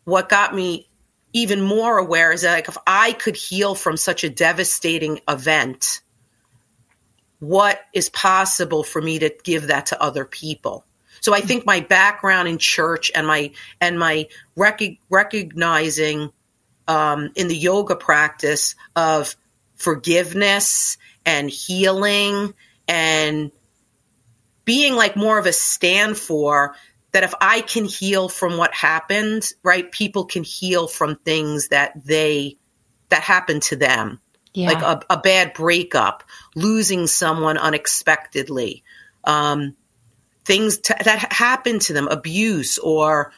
[0.03, 0.89] what got me
[1.33, 6.01] even more aware is that like if I could heal from such a devastating event,
[7.39, 10.85] what is possible for me to give that to other people?
[11.21, 16.31] So I think my background in church and my and my rec- recognizing
[16.87, 19.35] um, in the yoga practice of
[19.75, 22.53] forgiveness and healing
[22.87, 23.51] and
[24.65, 26.75] being like more of a stand for
[27.11, 32.05] that if I can heal from what happened, right, people can heal from things that
[32.05, 32.57] they
[33.09, 34.19] that happened to them.
[34.53, 34.67] Yeah.
[34.67, 36.23] Like a, a bad breakup,
[36.55, 38.83] losing someone unexpectedly,
[39.23, 39.75] um,
[40.43, 43.31] things to, that happened to them, abuse or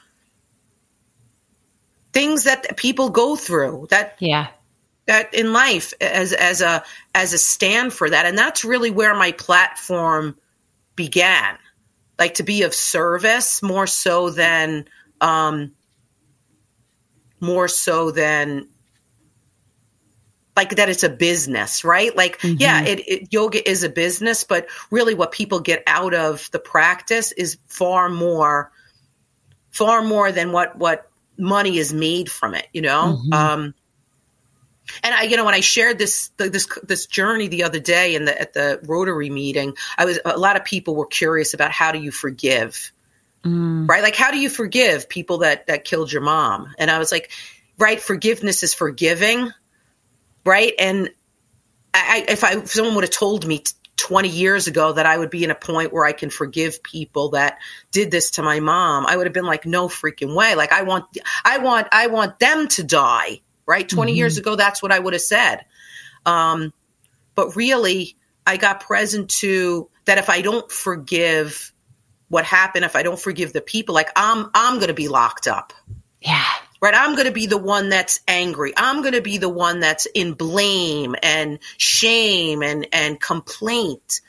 [2.12, 4.48] things that people go through that yeah
[5.06, 6.84] that in life as as a
[7.16, 10.38] as a stand for that and that's really where my platform
[10.96, 11.58] began
[12.22, 14.86] like to be of service more so than
[15.22, 15.72] um
[17.40, 18.70] more so than
[20.56, 22.58] like that it's a business right like mm-hmm.
[22.60, 26.60] yeah it, it, yoga is a business but really what people get out of the
[26.60, 28.72] practice is far more
[29.72, 33.34] far more than what what money is made from it you know mm-hmm.
[33.34, 33.74] um
[35.04, 38.26] and I, you know, when I shared this this this journey the other day in
[38.26, 41.92] the at the Rotary meeting, I was a lot of people were curious about how
[41.92, 42.92] do you forgive,
[43.44, 43.88] mm.
[43.88, 44.04] right?
[44.04, 46.74] Like how do you forgive people that that killed your mom?
[46.78, 47.32] And I was like,
[47.78, 49.52] right, forgiveness is forgiving,
[50.46, 50.74] right?
[50.80, 51.10] And
[51.94, 53.64] I, if I if someone would have told me.
[53.98, 57.30] 20 years ago that I would be in a point where I can forgive people
[57.32, 57.60] that
[57.92, 60.56] did this to my mom, I would have been like, no freaking way.
[60.56, 61.06] Like I want,
[61.46, 63.88] I want, I want them to die right?
[63.88, 64.18] 20 mm-hmm.
[64.18, 65.64] years ago, that's what I would have said.
[66.26, 66.74] Um,
[67.36, 71.74] but really, I got present to that if I don't forgive
[72.28, 75.48] what happened, if I don't forgive the people, like I'm, I'm going to be locked
[75.48, 75.72] up.
[76.20, 76.44] Yeah.
[76.82, 76.94] Right.
[76.94, 78.74] I'm going to be the one that's angry.
[78.76, 84.20] I'm going to be the one that's in blame and shame and, and complaint.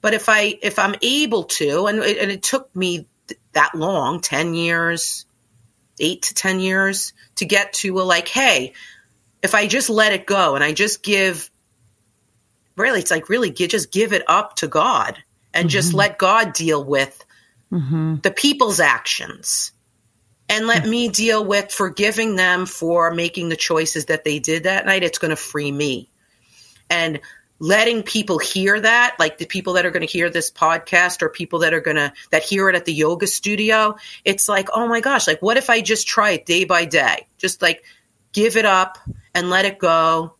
[0.00, 3.08] But if I, if I'm able to, and it, and it took me
[3.52, 5.26] that long, 10 years,
[6.00, 8.72] eight to 10 years to get to a like, hey,
[9.42, 11.50] if I just let it go and I just give,
[12.76, 15.22] really, it's like really just give it up to God
[15.54, 15.72] and mm-hmm.
[15.72, 17.24] just let God deal with
[17.72, 18.16] mm-hmm.
[18.16, 19.72] the people's actions
[20.48, 24.84] and let me deal with forgiving them for making the choices that they did that
[24.84, 25.04] night.
[25.04, 26.10] It's going to free me.
[26.90, 27.20] And
[27.60, 31.28] letting people hear that, like the people that are going to hear this podcast or
[31.28, 34.88] people that are going to, that hear it at the yoga studio, it's like, oh
[34.88, 37.26] my gosh, like what if I just try it day by day?
[37.38, 37.84] Just like
[38.32, 38.98] give it up
[39.34, 40.34] and let it go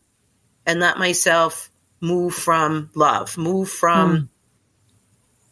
[0.66, 4.28] and let myself move from love, move from mm.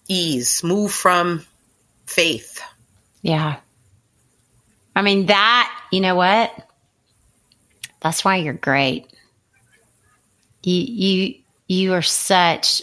[0.08, 1.44] ease, move from
[2.06, 2.62] faith.
[3.20, 3.56] Yeah.
[4.96, 6.50] I mean, that, you know what?
[8.00, 9.06] That's why you're great.
[10.62, 11.34] You, you,
[11.68, 12.82] you are such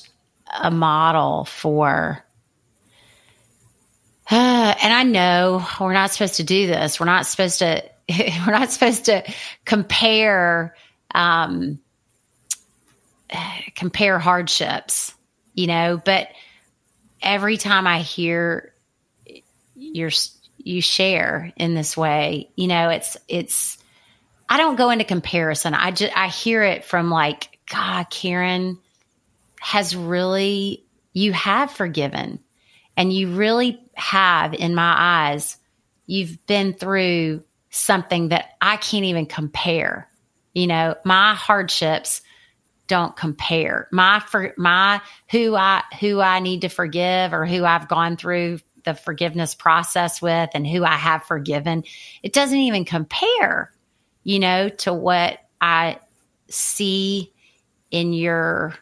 [0.61, 2.23] a model for,
[4.29, 6.99] uh, and I know we're not supposed to do this.
[6.99, 9.23] We're not supposed to, we're not supposed to
[9.65, 10.75] compare,
[11.13, 11.79] um,
[13.75, 15.13] compare hardships,
[15.53, 16.29] you know, but
[17.21, 18.73] every time I hear
[19.75, 20.11] your
[20.57, 23.77] you share in this way, you know, it's it's
[24.49, 25.73] I don't go into comparison.
[25.73, 28.79] I just I hear it from like God, Karen
[29.59, 32.39] has really you have forgiven
[32.97, 35.57] and you really have in my eyes
[36.05, 40.09] you've been through something that I can't even compare.
[40.53, 42.21] You know, my hardships
[42.87, 43.87] don't compare.
[43.91, 45.01] My for my
[45.31, 50.21] who I who I need to forgive or who I've gone through the forgiveness process
[50.21, 51.83] with and who I have forgiven,
[52.21, 53.71] it doesn't even compare,
[54.23, 55.99] you know, to what I
[56.47, 57.33] see
[57.95, 58.75] in your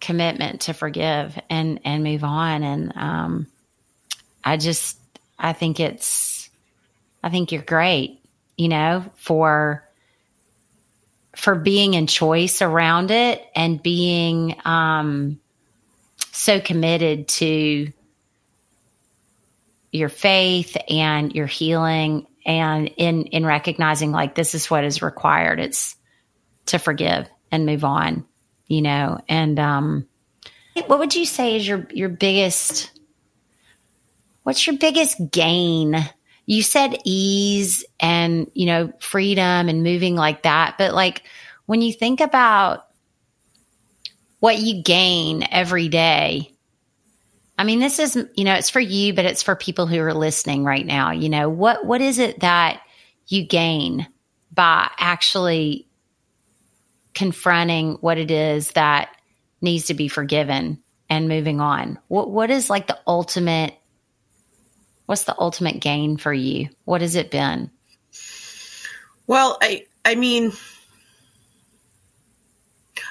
[0.00, 2.62] commitment to forgive and and move on.
[2.62, 3.46] And um
[4.44, 4.98] I just
[5.38, 6.50] I think it's
[7.22, 8.20] I think you're great,
[8.56, 9.88] you know, for
[11.36, 15.38] for being in choice around it and being um,
[16.32, 17.92] so committed to
[19.92, 25.60] your faith and your healing and in in recognizing like this is what is required.
[25.60, 25.94] It's
[26.66, 28.26] to forgive and move on
[28.68, 30.06] you know and um
[30.86, 32.92] what would you say is your your biggest
[34.44, 36.08] what's your biggest gain
[36.48, 40.76] you said ease and, you know, freedom and moving like that.
[40.78, 41.22] But like
[41.66, 42.86] when you think about
[44.40, 46.54] what you gain every day,
[47.58, 50.14] I mean, this is, you know, it's for you, but it's for people who are
[50.14, 51.10] listening right now.
[51.10, 52.80] You know, what, what is it that
[53.26, 54.08] you gain
[54.50, 55.86] by actually
[57.18, 59.10] confronting what it is that
[59.60, 61.98] needs to be forgiven and moving on?
[62.08, 63.74] What, what is like the ultimate
[65.06, 66.68] What's the ultimate gain for you?
[66.84, 67.70] What has it been?
[69.26, 70.52] Well, I I mean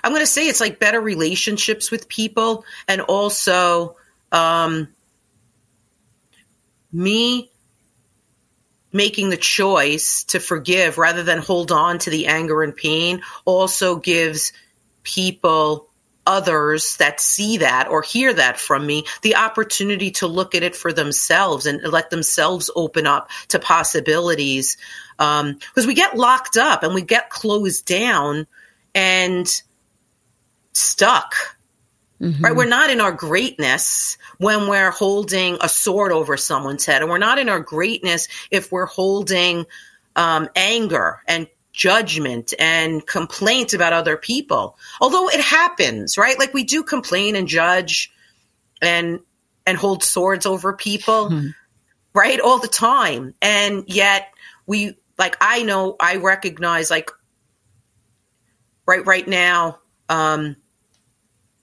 [0.03, 3.95] I'm going to say it's like better relationships with people and also
[4.31, 4.89] um,
[6.91, 7.49] me
[8.97, 13.95] making the choice to forgive rather than hold on to the anger and pain also
[13.95, 14.51] gives
[15.03, 15.87] people
[16.25, 20.75] others that see that or hear that from me the opportunity to look at it
[20.75, 24.75] for themselves and let themselves open up to possibilities
[25.17, 28.45] because um, we get locked up and we get closed down
[28.93, 29.61] and
[30.73, 31.56] stuck
[32.21, 32.43] mm-hmm.
[32.43, 37.09] right we're not in our greatness when we're holding a sword over someone's head and
[37.09, 39.65] we're not in our greatness if we're holding
[40.15, 41.47] um, anger and
[41.77, 44.77] judgment and complaint about other people.
[44.99, 46.37] Although it happens, right?
[46.37, 48.11] Like we do complain and judge
[48.81, 49.19] and
[49.65, 51.47] and hold swords over people, hmm.
[52.13, 52.39] right?
[52.39, 53.35] All the time.
[53.41, 54.29] And yet
[54.65, 57.11] we like I know I recognize like
[58.87, 60.55] right right now um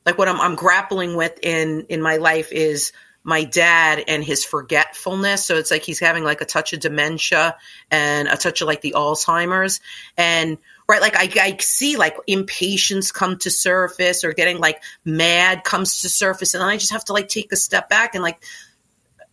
[0.07, 2.93] like what I'm I'm grappling with in in my life is
[3.25, 5.47] my dad and his forgetfulness.
[5.47, 7.57] So it's like he's having like a touch of dementia
[7.91, 9.81] and a touch of like the Alzheimer's.
[10.19, 15.65] And right, like I, I see like impatience come to surface or getting like mad
[15.65, 16.53] comes to surface.
[16.53, 18.45] And I just have to like take a step back and like,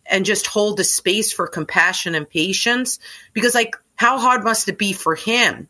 [0.06, 2.98] and just hold the space for compassion and patience
[3.34, 5.68] because like how hard must it be for him?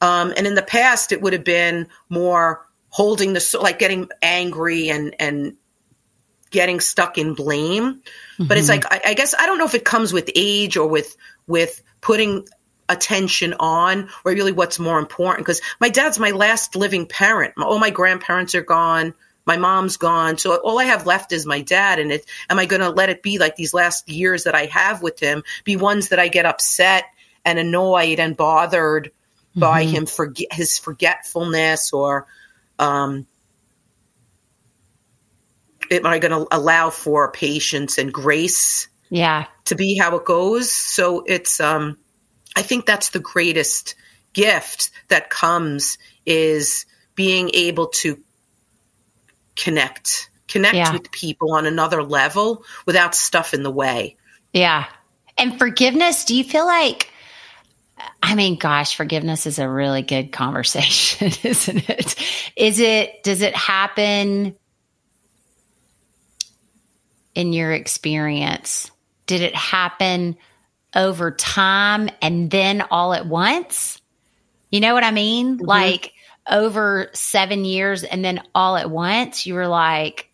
[0.00, 4.88] Um, and in the past, it would have been more holding the like getting angry
[4.88, 5.56] and and
[6.50, 7.94] getting stuck in blame.
[7.94, 8.46] Mm-hmm.
[8.46, 8.84] But it's mm-hmm.
[8.84, 11.16] like I, I guess I don't know if it comes with age or with
[11.48, 12.46] with putting
[12.88, 17.78] attention on or really what's more important because my dad's my last living parent all
[17.78, 19.14] my grandparents are gone
[19.46, 22.66] my mom's gone so all i have left is my dad and it am i
[22.66, 25.76] going to let it be like these last years that i have with him be
[25.76, 27.04] ones that i get upset
[27.42, 29.60] and annoyed and bothered mm-hmm.
[29.60, 32.26] by him for his forgetfulness or
[32.78, 33.26] um,
[35.90, 38.88] am I going to allow for patience and grace?
[39.10, 39.46] Yeah.
[39.66, 40.72] To be how it goes.
[40.72, 41.98] So it's, um,
[42.56, 43.94] I think that's the greatest
[44.32, 48.18] gift that comes is being able to
[49.56, 50.92] connect, connect yeah.
[50.92, 54.16] with people on another level without stuff in the way.
[54.52, 54.86] Yeah.
[55.36, 57.10] And forgiveness, do you feel like,
[58.22, 62.16] I mean, gosh, forgiveness is a really good conversation, isn't it?
[62.56, 64.56] Is it, does it happen
[67.34, 68.90] in your experience?
[69.26, 70.36] Did it happen
[70.94, 74.00] over time and then all at once.
[74.70, 75.56] You know what I mean?
[75.56, 75.66] Mm-hmm.
[75.66, 76.12] Like
[76.48, 80.30] over seven years and then all at once, you were like,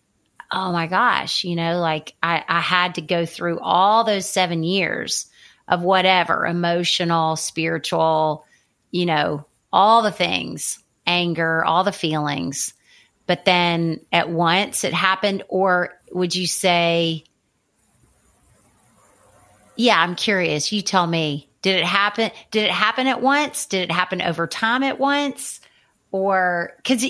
[0.50, 4.64] oh my gosh, you know, like I, I had to go through all those seven
[4.64, 5.29] years
[5.70, 8.44] of whatever emotional, spiritual,
[8.90, 12.74] you know, all the things, anger, all the feelings.
[13.26, 17.24] But then at once it happened, or would you say,
[19.76, 20.72] yeah, I'm curious.
[20.72, 21.48] You tell me.
[21.62, 22.30] Did it happen?
[22.50, 23.66] Did it happen at once?
[23.66, 25.60] Did it happen over time at once?
[26.10, 27.04] Or because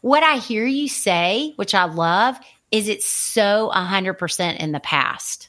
[0.00, 2.38] what I hear you say, which I love,
[2.70, 5.48] is it's so 100% in the past,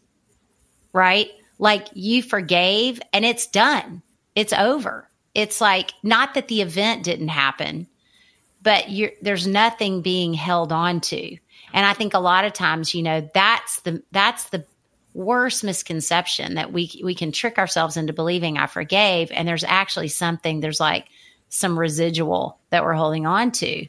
[0.92, 1.30] right?
[1.58, 4.02] Like you forgave and it's done,
[4.36, 5.10] it's over.
[5.34, 7.88] It's like not that the event didn't happen,
[8.62, 8.86] but
[9.22, 11.38] there's nothing being held on to.
[11.74, 14.66] And I think a lot of times, you know, that's the that's the
[15.14, 20.10] worst misconception that we we can trick ourselves into believing I forgave and there's actually
[20.10, 21.08] something there's like
[21.50, 23.88] some residual that we're holding on to.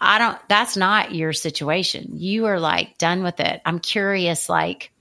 [0.00, 2.10] I don't, that's not your situation.
[2.14, 3.60] You are like done with it.
[3.64, 4.92] I'm curious, like,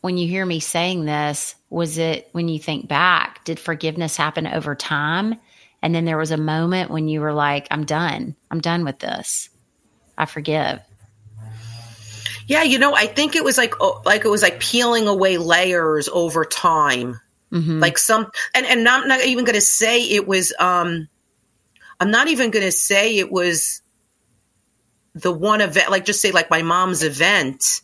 [0.00, 4.46] when you hear me saying this, was it when you think back, did forgiveness happen
[4.46, 5.36] over time?
[5.82, 8.36] And then there was a moment when you were like, I'm done.
[8.50, 9.50] I'm done with this.
[10.16, 10.80] I forgive.
[12.46, 15.36] Yeah, you know, I think it was like oh, like it was like peeling away
[15.36, 17.20] layers over time.
[17.52, 17.80] Mm-hmm.
[17.80, 21.08] Like some and and I'm not even going to say it was um
[21.98, 23.82] I'm not even going to say it was
[25.14, 27.80] the one event, like just say like my mom's event.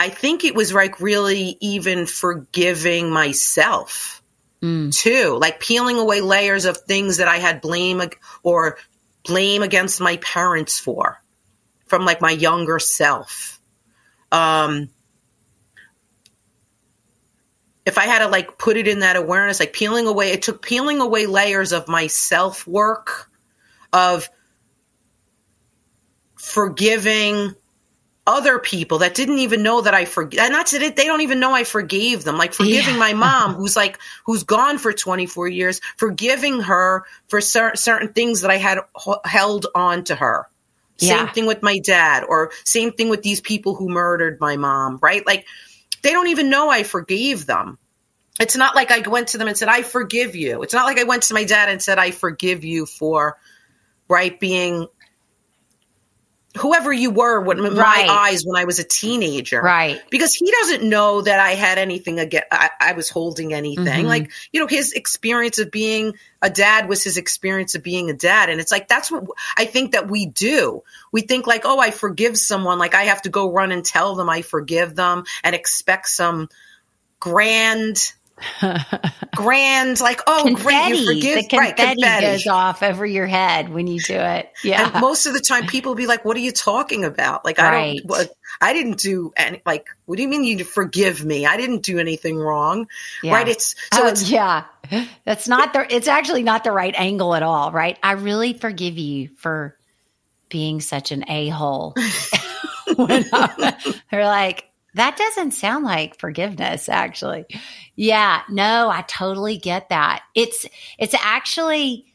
[0.00, 4.22] I think it was like really even forgiving myself
[4.62, 4.90] mm.
[4.96, 8.00] too, like peeling away layers of things that I had blame
[8.42, 8.78] or
[9.26, 11.22] blame against my parents for
[11.84, 13.60] from like my younger self.
[14.32, 14.88] Um,
[17.84, 20.62] if I had to like put it in that awareness, like peeling away, it took
[20.62, 23.30] peeling away layers of my self work,
[23.92, 24.30] of
[26.36, 27.54] forgiving
[28.26, 30.40] other people that didn't even know that I forgave.
[30.40, 30.72] And that's.
[30.72, 32.36] They don't even know I forgave them.
[32.36, 33.00] Like forgiving yeah.
[33.00, 38.42] my mom, who's like, who's gone for 24 years, forgiving her for cer- certain things
[38.42, 40.46] that I had h- held on to her.
[40.98, 41.18] Yeah.
[41.18, 44.98] Same thing with my dad, or same thing with these people who murdered my mom,
[45.00, 45.26] right?
[45.26, 45.46] Like,
[46.02, 47.78] they don't even know I forgave them.
[48.38, 50.62] It's not like I went to them and said, I forgive you.
[50.62, 53.38] It's not like I went to my dad and said, I forgive you for,
[54.08, 54.88] right, being
[56.56, 57.76] whoever you were right.
[57.76, 59.62] my eyes when I was a teenager.
[59.62, 60.02] Right.
[60.10, 62.42] Because he doesn't know that I had anything again.
[62.50, 63.84] I, I was holding anything.
[63.84, 64.06] Mm-hmm.
[64.06, 68.14] Like, you know, his experience of being a dad was his experience of being a
[68.14, 68.48] dad.
[68.48, 69.24] And it's like, that's what
[69.56, 70.82] I think that we do.
[71.12, 72.78] We think like, oh, I forgive someone.
[72.78, 76.48] Like I have to go run and tell them I forgive them and expect some
[77.20, 78.12] grand
[79.36, 80.62] grand, like, oh, confetti.
[80.62, 81.22] great, you forgive.
[81.22, 84.50] The confetti, right, confetti goes off over your head when you do it.
[84.64, 84.90] Yeah.
[84.92, 87.72] And most of the time, people be like, "What are you talking about?" Like, right.
[87.72, 88.06] I don't.
[88.06, 88.30] What,
[88.60, 89.62] I didn't do any.
[89.64, 91.46] Like, what do you mean you forgive me?
[91.46, 92.86] I didn't do anything wrong.
[93.22, 93.34] Yeah.
[93.34, 93.48] Right?
[93.48, 94.04] It's so.
[94.04, 94.64] Oh, it's, yeah.
[95.24, 95.86] That's not the.
[95.94, 97.72] It's actually not the right angle at all.
[97.72, 97.98] Right?
[98.02, 99.76] I really forgive you for
[100.48, 101.94] being such an a hole.
[102.96, 107.46] they're like, that doesn't sound like forgiveness, actually.
[107.96, 110.22] Yeah, no, I totally get that.
[110.34, 110.66] It's
[110.98, 112.06] it's actually,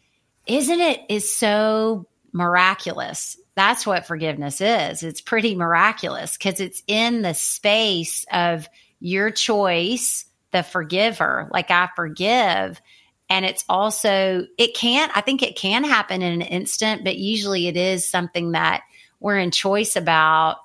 [0.47, 1.01] isn't it?
[1.09, 3.37] Is so miraculous.
[3.55, 5.03] That's what forgiveness is.
[5.03, 8.67] It's pretty miraculous because it's in the space of
[8.99, 11.49] your choice, the forgiver.
[11.53, 12.81] Like I forgive.
[13.29, 17.67] And it's also, it can't, I think it can happen in an instant, but usually
[17.67, 18.83] it is something that
[19.19, 20.57] we're in choice about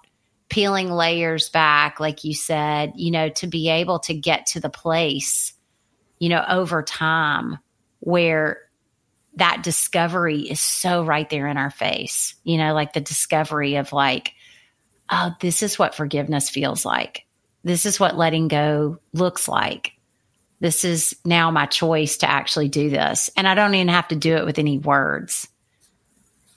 [0.51, 4.69] peeling layers back, like you said, you know, to be able to get to the
[4.69, 5.55] place,
[6.19, 7.59] you know, over time
[8.01, 8.59] where
[9.37, 13.93] that discovery is so right there in our face, you know, like the discovery of
[13.93, 14.33] like,
[15.09, 17.25] oh, this is what forgiveness feels like.
[17.63, 19.93] This is what letting go looks like.
[20.59, 23.31] This is now my choice to actually do this.
[23.37, 25.49] And I don't even have to do it with any words.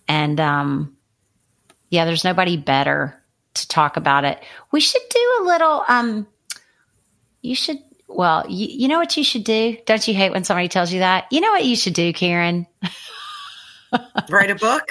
[0.08, 0.98] And um,
[1.90, 3.23] yeah, there's nobody better
[3.56, 4.42] to talk about it.
[4.72, 5.84] We should do a little.
[5.88, 6.28] Um,
[7.42, 7.80] you should.
[8.08, 9.78] Well, you, you know what you should do.
[9.86, 11.26] Don't you hate when somebody tells you that?
[11.32, 12.68] You know what you should do, Karen.
[14.30, 14.90] Write a book.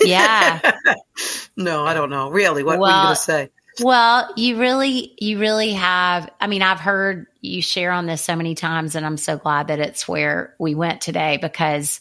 [0.00, 0.72] Yeah.
[1.56, 2.30] no, I don't know.
[2.30, 3.50] Really, what well, were you going to say?
[3.80, 6.30] Well, you really, you really have.
[6.40, 9.68] I mean, I've heard you share on this so many times, and I'm so glad
[9.68, 12.00] that it's where we went today because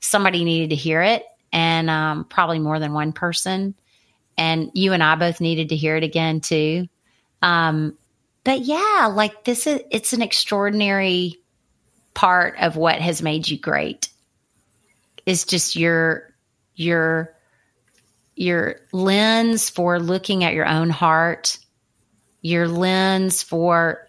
[0.00, 3.74] somebody needed to hear it, and um, probably more than one person
[4.38, 6.88] and you and I both needed to hear it again too.
[7.42, 7.96] Um,
[8.44, 11.36] but yeah, like this is it's an extraordinary
[12.14, 14.08] part of what has made you great.
[15.24, 16.32] Is just your
[16.74, 17.34] your
[18.36, 21.58] your lens for looking at your own heart,
[22.42, 24.08] your lens for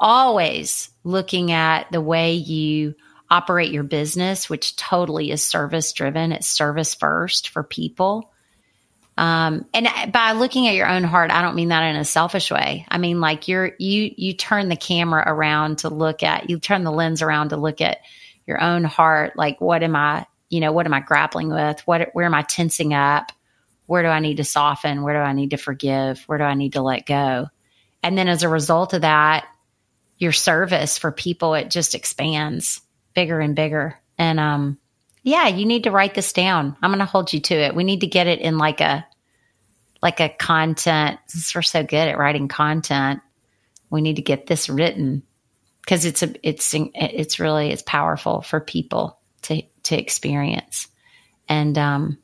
[0.00, 2.94] always looking at the way you
[3.30, 6.32] operate your business, which totally is service driven.
[6.32, 8.32] It's service first for people.
[9.18, 12.52] Um, and by looking at your own heart, I don't mean that in a selfish
[12.52, 12.86] way.
[12.88, 16.84] I mean, like you're, you, you turn the camera around to look at, you turn
[16.84, 17.98] the lens around to look at
[18.46, 19.36] your own heart.
[19.36, 21.80] Like, what am I, you know, what am I grappling with?
[21.80, 23.32] What, where am I tensing up?
[23.86, 25.02] Where do I need to soften?
[25.02, 26.22] Where do I need to forgive?
[26.26, 27.48] Where do I need to let go?
[28.04, 29.48] And then as a result of that,
[30.16, 32.80] your service for people, it just expands
[33.14, 33.98] bigger and bigger.
[34.16, 34.78] And, um,
[35.24, 36.76] yeah, you need to write this down.
[36.80, 37.74] I'm going to hold you to it.
[37.74, 39.04] We need to get it in like a
[40.02, 41.18] like a content.
[41.26, 43.20] Since we're so good at writing content,
[43.90, 45.22] we need to get this written
[45.82, 50.88] because it's a it's it's really it's powerful for people to to experience.
[51.48, 52.18] And um,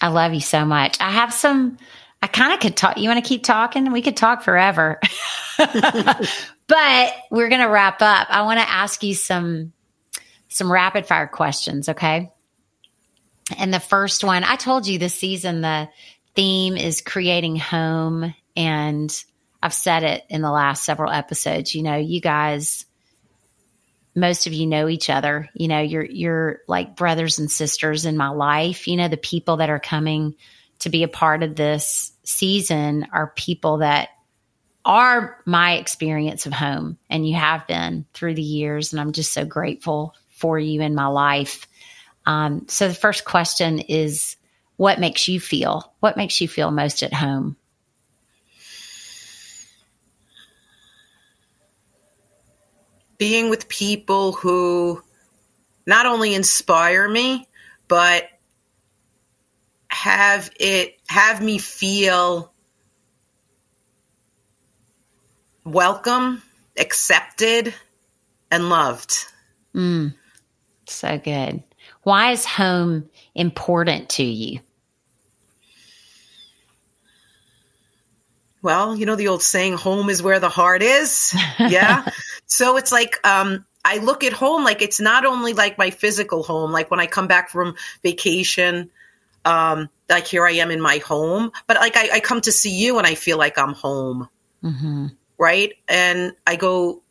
[0.00, 1.00] I love you so much.
[1.00, 1.78] I have some.
[2.22, 2.98] I kind of could talk.
[2.98, 3.92] You want to keep talking?
[3.92, 5.00] We could talk forever.
[5.58, 8.26] but we're going to wrap up.
[8.30, 9.72] I want to ask you some
[10.48, 12.32] some rapid fire questions, okay?
[13.56, 15.88] And the first one, I told you this season, the
[16.38, 18.32] theme is creating home.
[18.54, 19.24] And
[19.60, 21.74] I've said it in the last several episodes.
[21.74, 22.86] You know, you guys,
[24.14, 25.50] most of you know each other.
[25.54, 28.86] You know, you're, you're like brothers and sisters in my life.
[28.86, 30.36] You know, the people that are coming
[30.78, 34.10] to be a part of this season are people that
[34.84, 38.92] are my experience of home and you have been through the years.
[38.92, 41.66] And I'm just so grateful for you in my life.
[42.26, 44.36] Um, so the first question is
[44.78, 45.92] what makes you feel?
[45.98, 47.56] What makes you feel most at home?
[53.18, 55.02] Being with people who
[55.84, 57.48] not only inspire me,
[57.88, 58.28] but
[59.88, 62.52] have it have me feel
[65.64, 66.40] welcome,
[66.78, 67.74] accepted,
[68.48, 69.26] and loved.
[69.74, 70.14] Mm,
[70.86, 71.64] so good.
[72.04, 74.60] Why is home important to you?
[78.62, 81.34] Well, you know the old saying, home is where the heart is.
[81.58, 82.08] Yeah.
[82.46, 86.42] so it's like, um, I look at home like it's not only like my physical
[86.42, 88.90] home, like when I come back from vacation,
[89.44, 92.76] um, like here I am in my home, but like I, I come to see
[92.76, 94.28] you and I feel like I'm home.
[94.62, 95.06] Mm-hmm.
[95.38, 95.74] Right.
[95.88, 97.02] And I go,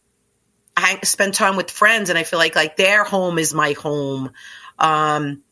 [0.75, 4.31] I spend time with friends and I feel like, like their home is my home.
[4.77, 5.43] Um,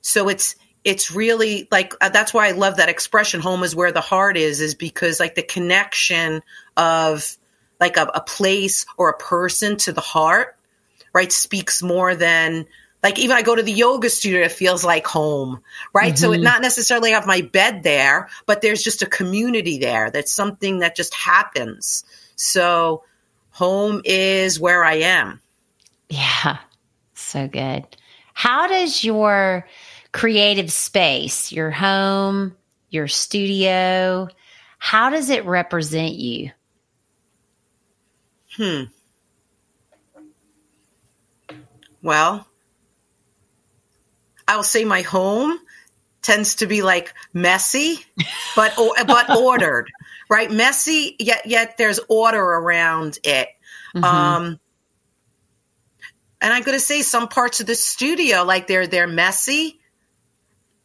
[0.00, 3.40] so it's it's really like uh, that's why I love that expression.
[3.40, 6.42] Home is where the heart is, is because like the connection
[6.76, 7.36] of
[7.80, 10.56] like a, a place or a person to the heart,
[11.12, 12.66] right, speaks more than
[13.02, 15.60] like even I go to the yoga studio, it feels like home,
[15.92, 16.14] right?
[16.14, 16.16] Mm-hmm.
[16.16, 16.44] So it mm-hmm.
[16.44, 20.10] not necessarily have my bed there, but there's just a community there.
[20.10, 22.04] That's something that just happens.
[22.36, 23.04] So
[23.50, 25.40] home is where I am.
[26.08, 26.58] Yeah.
[27.14, 27.84] So good.
[28.34, 29.66] How does your
[30.12, 32.54] creative space, your home,
[32.90, 34.28] your studio,
[34.78, 36.50] how does it represent you?
[38.56, 38.82] Hmm.
[42.02, 42.46] Well,
[44.46, 45.58] I'll say my home
[46.20, 48.04] tends to be like messy,
[48.54, 48.74] but
[49.06, 49.90] but ordered,
[50.28, 50.50] right?
[50.50, 53.48] Messy, yet yet there's order around it.
[53.94, 54.04] Mm-hmm.
[54.04, 54.60] Um,
[56.40, 59.80] and I'm going to say some parts of the studio, like they're they're messy,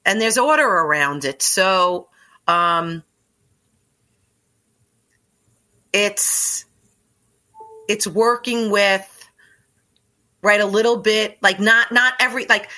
[0.08, 1.43] and there's order around it.
[1.43, 2.08] So
[2.47, 3.03] um,
[5.93, 6.66] it's
[7.89, 9.14] it's working with
[10.41, 12.70] right a little bit like not not every like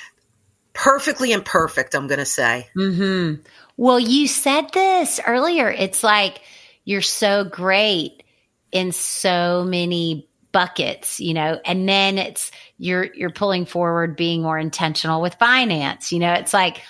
[0.73, 1.93] perfectly imperfect.
[1.93, 2.67] I'm to say.
[2.75, 3.41] Mm-hmm.
[3.77, 5.69] Well, you said this earlier.
[5.69, 6.41] It's like
[6.83, 8.23] you're so great
[8.71, 14.57] in so many buckets, you know, and then it's you're you're pulling forward being more
[14.57, 16.11] intentional with finance.
[16.11, 16.81] You know, it's like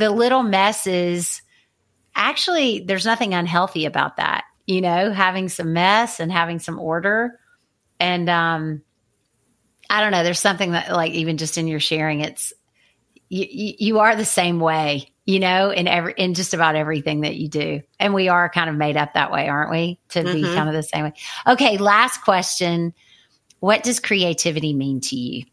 [0.00, 1.42] the little messes
[2.14, 7.38] actually there's nothing unhealthy about that, you know, having some mess and having some order.
[7.98, 8.82] And um
[9.88, 12.52] I don't know, there's something that like even just in your sharing it's
[13.28, 17.36] you, you are the same way you know, in every in just about everything that
[17.36, 17.82] you do.
[18.00, 20.00] And we are kind of made up that way, aren't we?
[20.08, 20.32] To mm-hmm.
[20.32, 21.12] be kind of the same way.
[21.46, 22.92] Okay, last question.
[23.60, 25.44] What does creativity mean to you?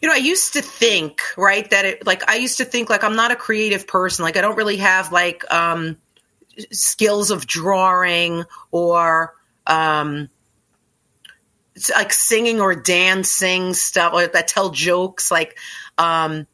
[0.00, 3.04] You know, I used to think, right, that it like I used to think like
[3.04, 4.24] I'm not a creative person.
[4.24, 5.96] Like I don't really have like um
[6.72, 9.34] skills of drawing or
[9.66, 10.28] um,
[11.94, 15.58] like singing or dancing stuff or that tell jokes like
[15.96, 16.46] um,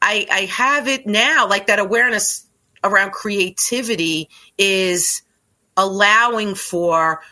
[0.00, 2.46] I, I have it now like that awareness
[2.84, 4.28] around creativity
[4.58, 5.22] is
[5.76, 7.22] allowing for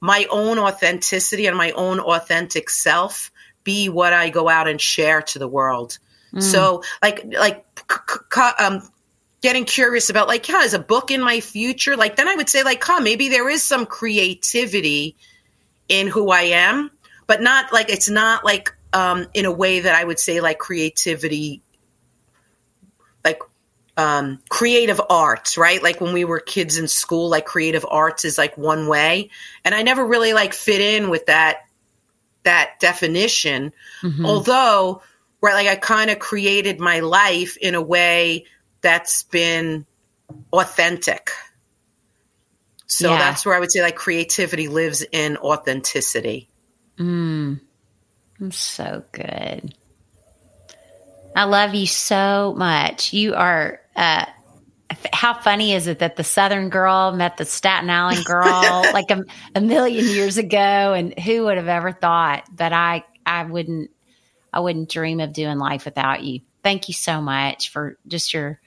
[0.00, 3.30] my own authenticity and my own authentic self
[3.68, 5.98] be what I go out and share to the world.
[6.32, 6.42] Mm.
[6.42, 7.66] So like like
[8.58, 8.80] um,
[9.42, 12.48] getting curious about like yeah is a book in my future like then I would
[12.48, 15.16] say like huh maybe there is some creativity
[15.88, 16.90] in who I am
[17.26, 20.58] but not like it's not like um, in a way that I would say like
[20.58, 21.62] creativity
[23.22, 23.40] like
[23.98, 25.82] um, creative arts, right?
[25.82, 29.30] Like when we were kids in school, like creative arts is like one way,
[29.64, 31.67] and I never really like fit in with that
[32.48, 33.74] that definition.
[34.02, 34.24] Mm-hmm.
[34.24, 35.02] Although,
[35.42, 38.46] right, like I kind of created my life in a way
[38.80, 39.84] that's been
[40.50, 41.30] authentic.
[42.86, 43.18] So yeah.
[43.18, 46.48] that's where I would say like creativity lives in authenticity.
[46.98, 47.60] Mm.
[48.50, 49.74] So good.
[51.36, 53.12] I love you so much.
[53.12, 54.24] You are uh,
[55.12, 59.24] how funny is it that the Southern girl met the Staten Island girl like a,
[59.54, 63.90] a, million years ago, and who would have ever thought that I I wouldn't
[64.52, 66.40] I wouldn't dream of doing life without you.
[66.62, 68.60] Thank you so much for just your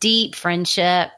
[0.00, 1.10] deep friendship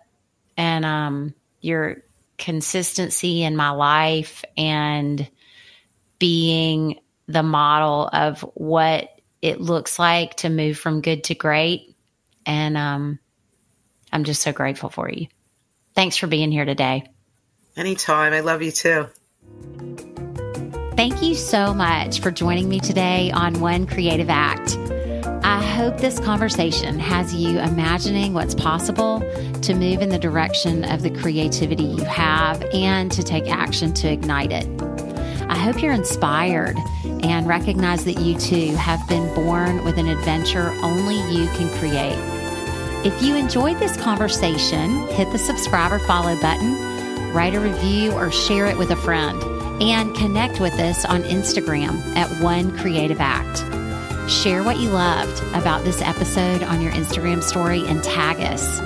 [0.57, 2.03] and um, your
[2.39, 5.29] consistency in my life and
[6.19, 9.11] being the model of what
[9.43, 11.95] it looks like to move from good to great.
[12.47, 13.19] And um,
[14.13, 15.27] I'm just so grateful for you.
[15.95, 17.05] Thanks for being here today.
[17.77, 18.33] Anytime.
[18.33, 19.07] I love you too.
[20.97, 24.77] Thank you so much for joining me today on One Creative Act.
[25.45, 29.21] I hope this conversation has you imagining what's possible
[29.63, 34.11] to move in the direction of the creativity you have and to take action to
[34.11, 34.67] ignite it.
[35.49, 36.77] I hope you're inspired
[37.23, 42.38] and recognize that you too have been born with an adventure only you can create.
[43.05, 48.33] If you enjoyed this conversation, hit the subscribe or follow button, write a review, or
[48.33, 49.41] share it with a friend,
[49.81, 53.59] and connect with us on Instagram at One Creative Act.
[54.29, 58.81] Share what you loved about this episode on your Instagram story and tag us.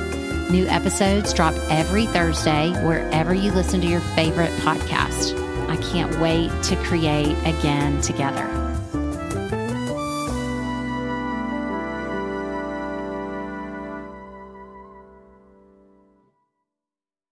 [0.51, 5.39] New episodes drop every Thursday wherever you listen to your favorite podcast.
[5.71, 8.62] I can't wait to create again together.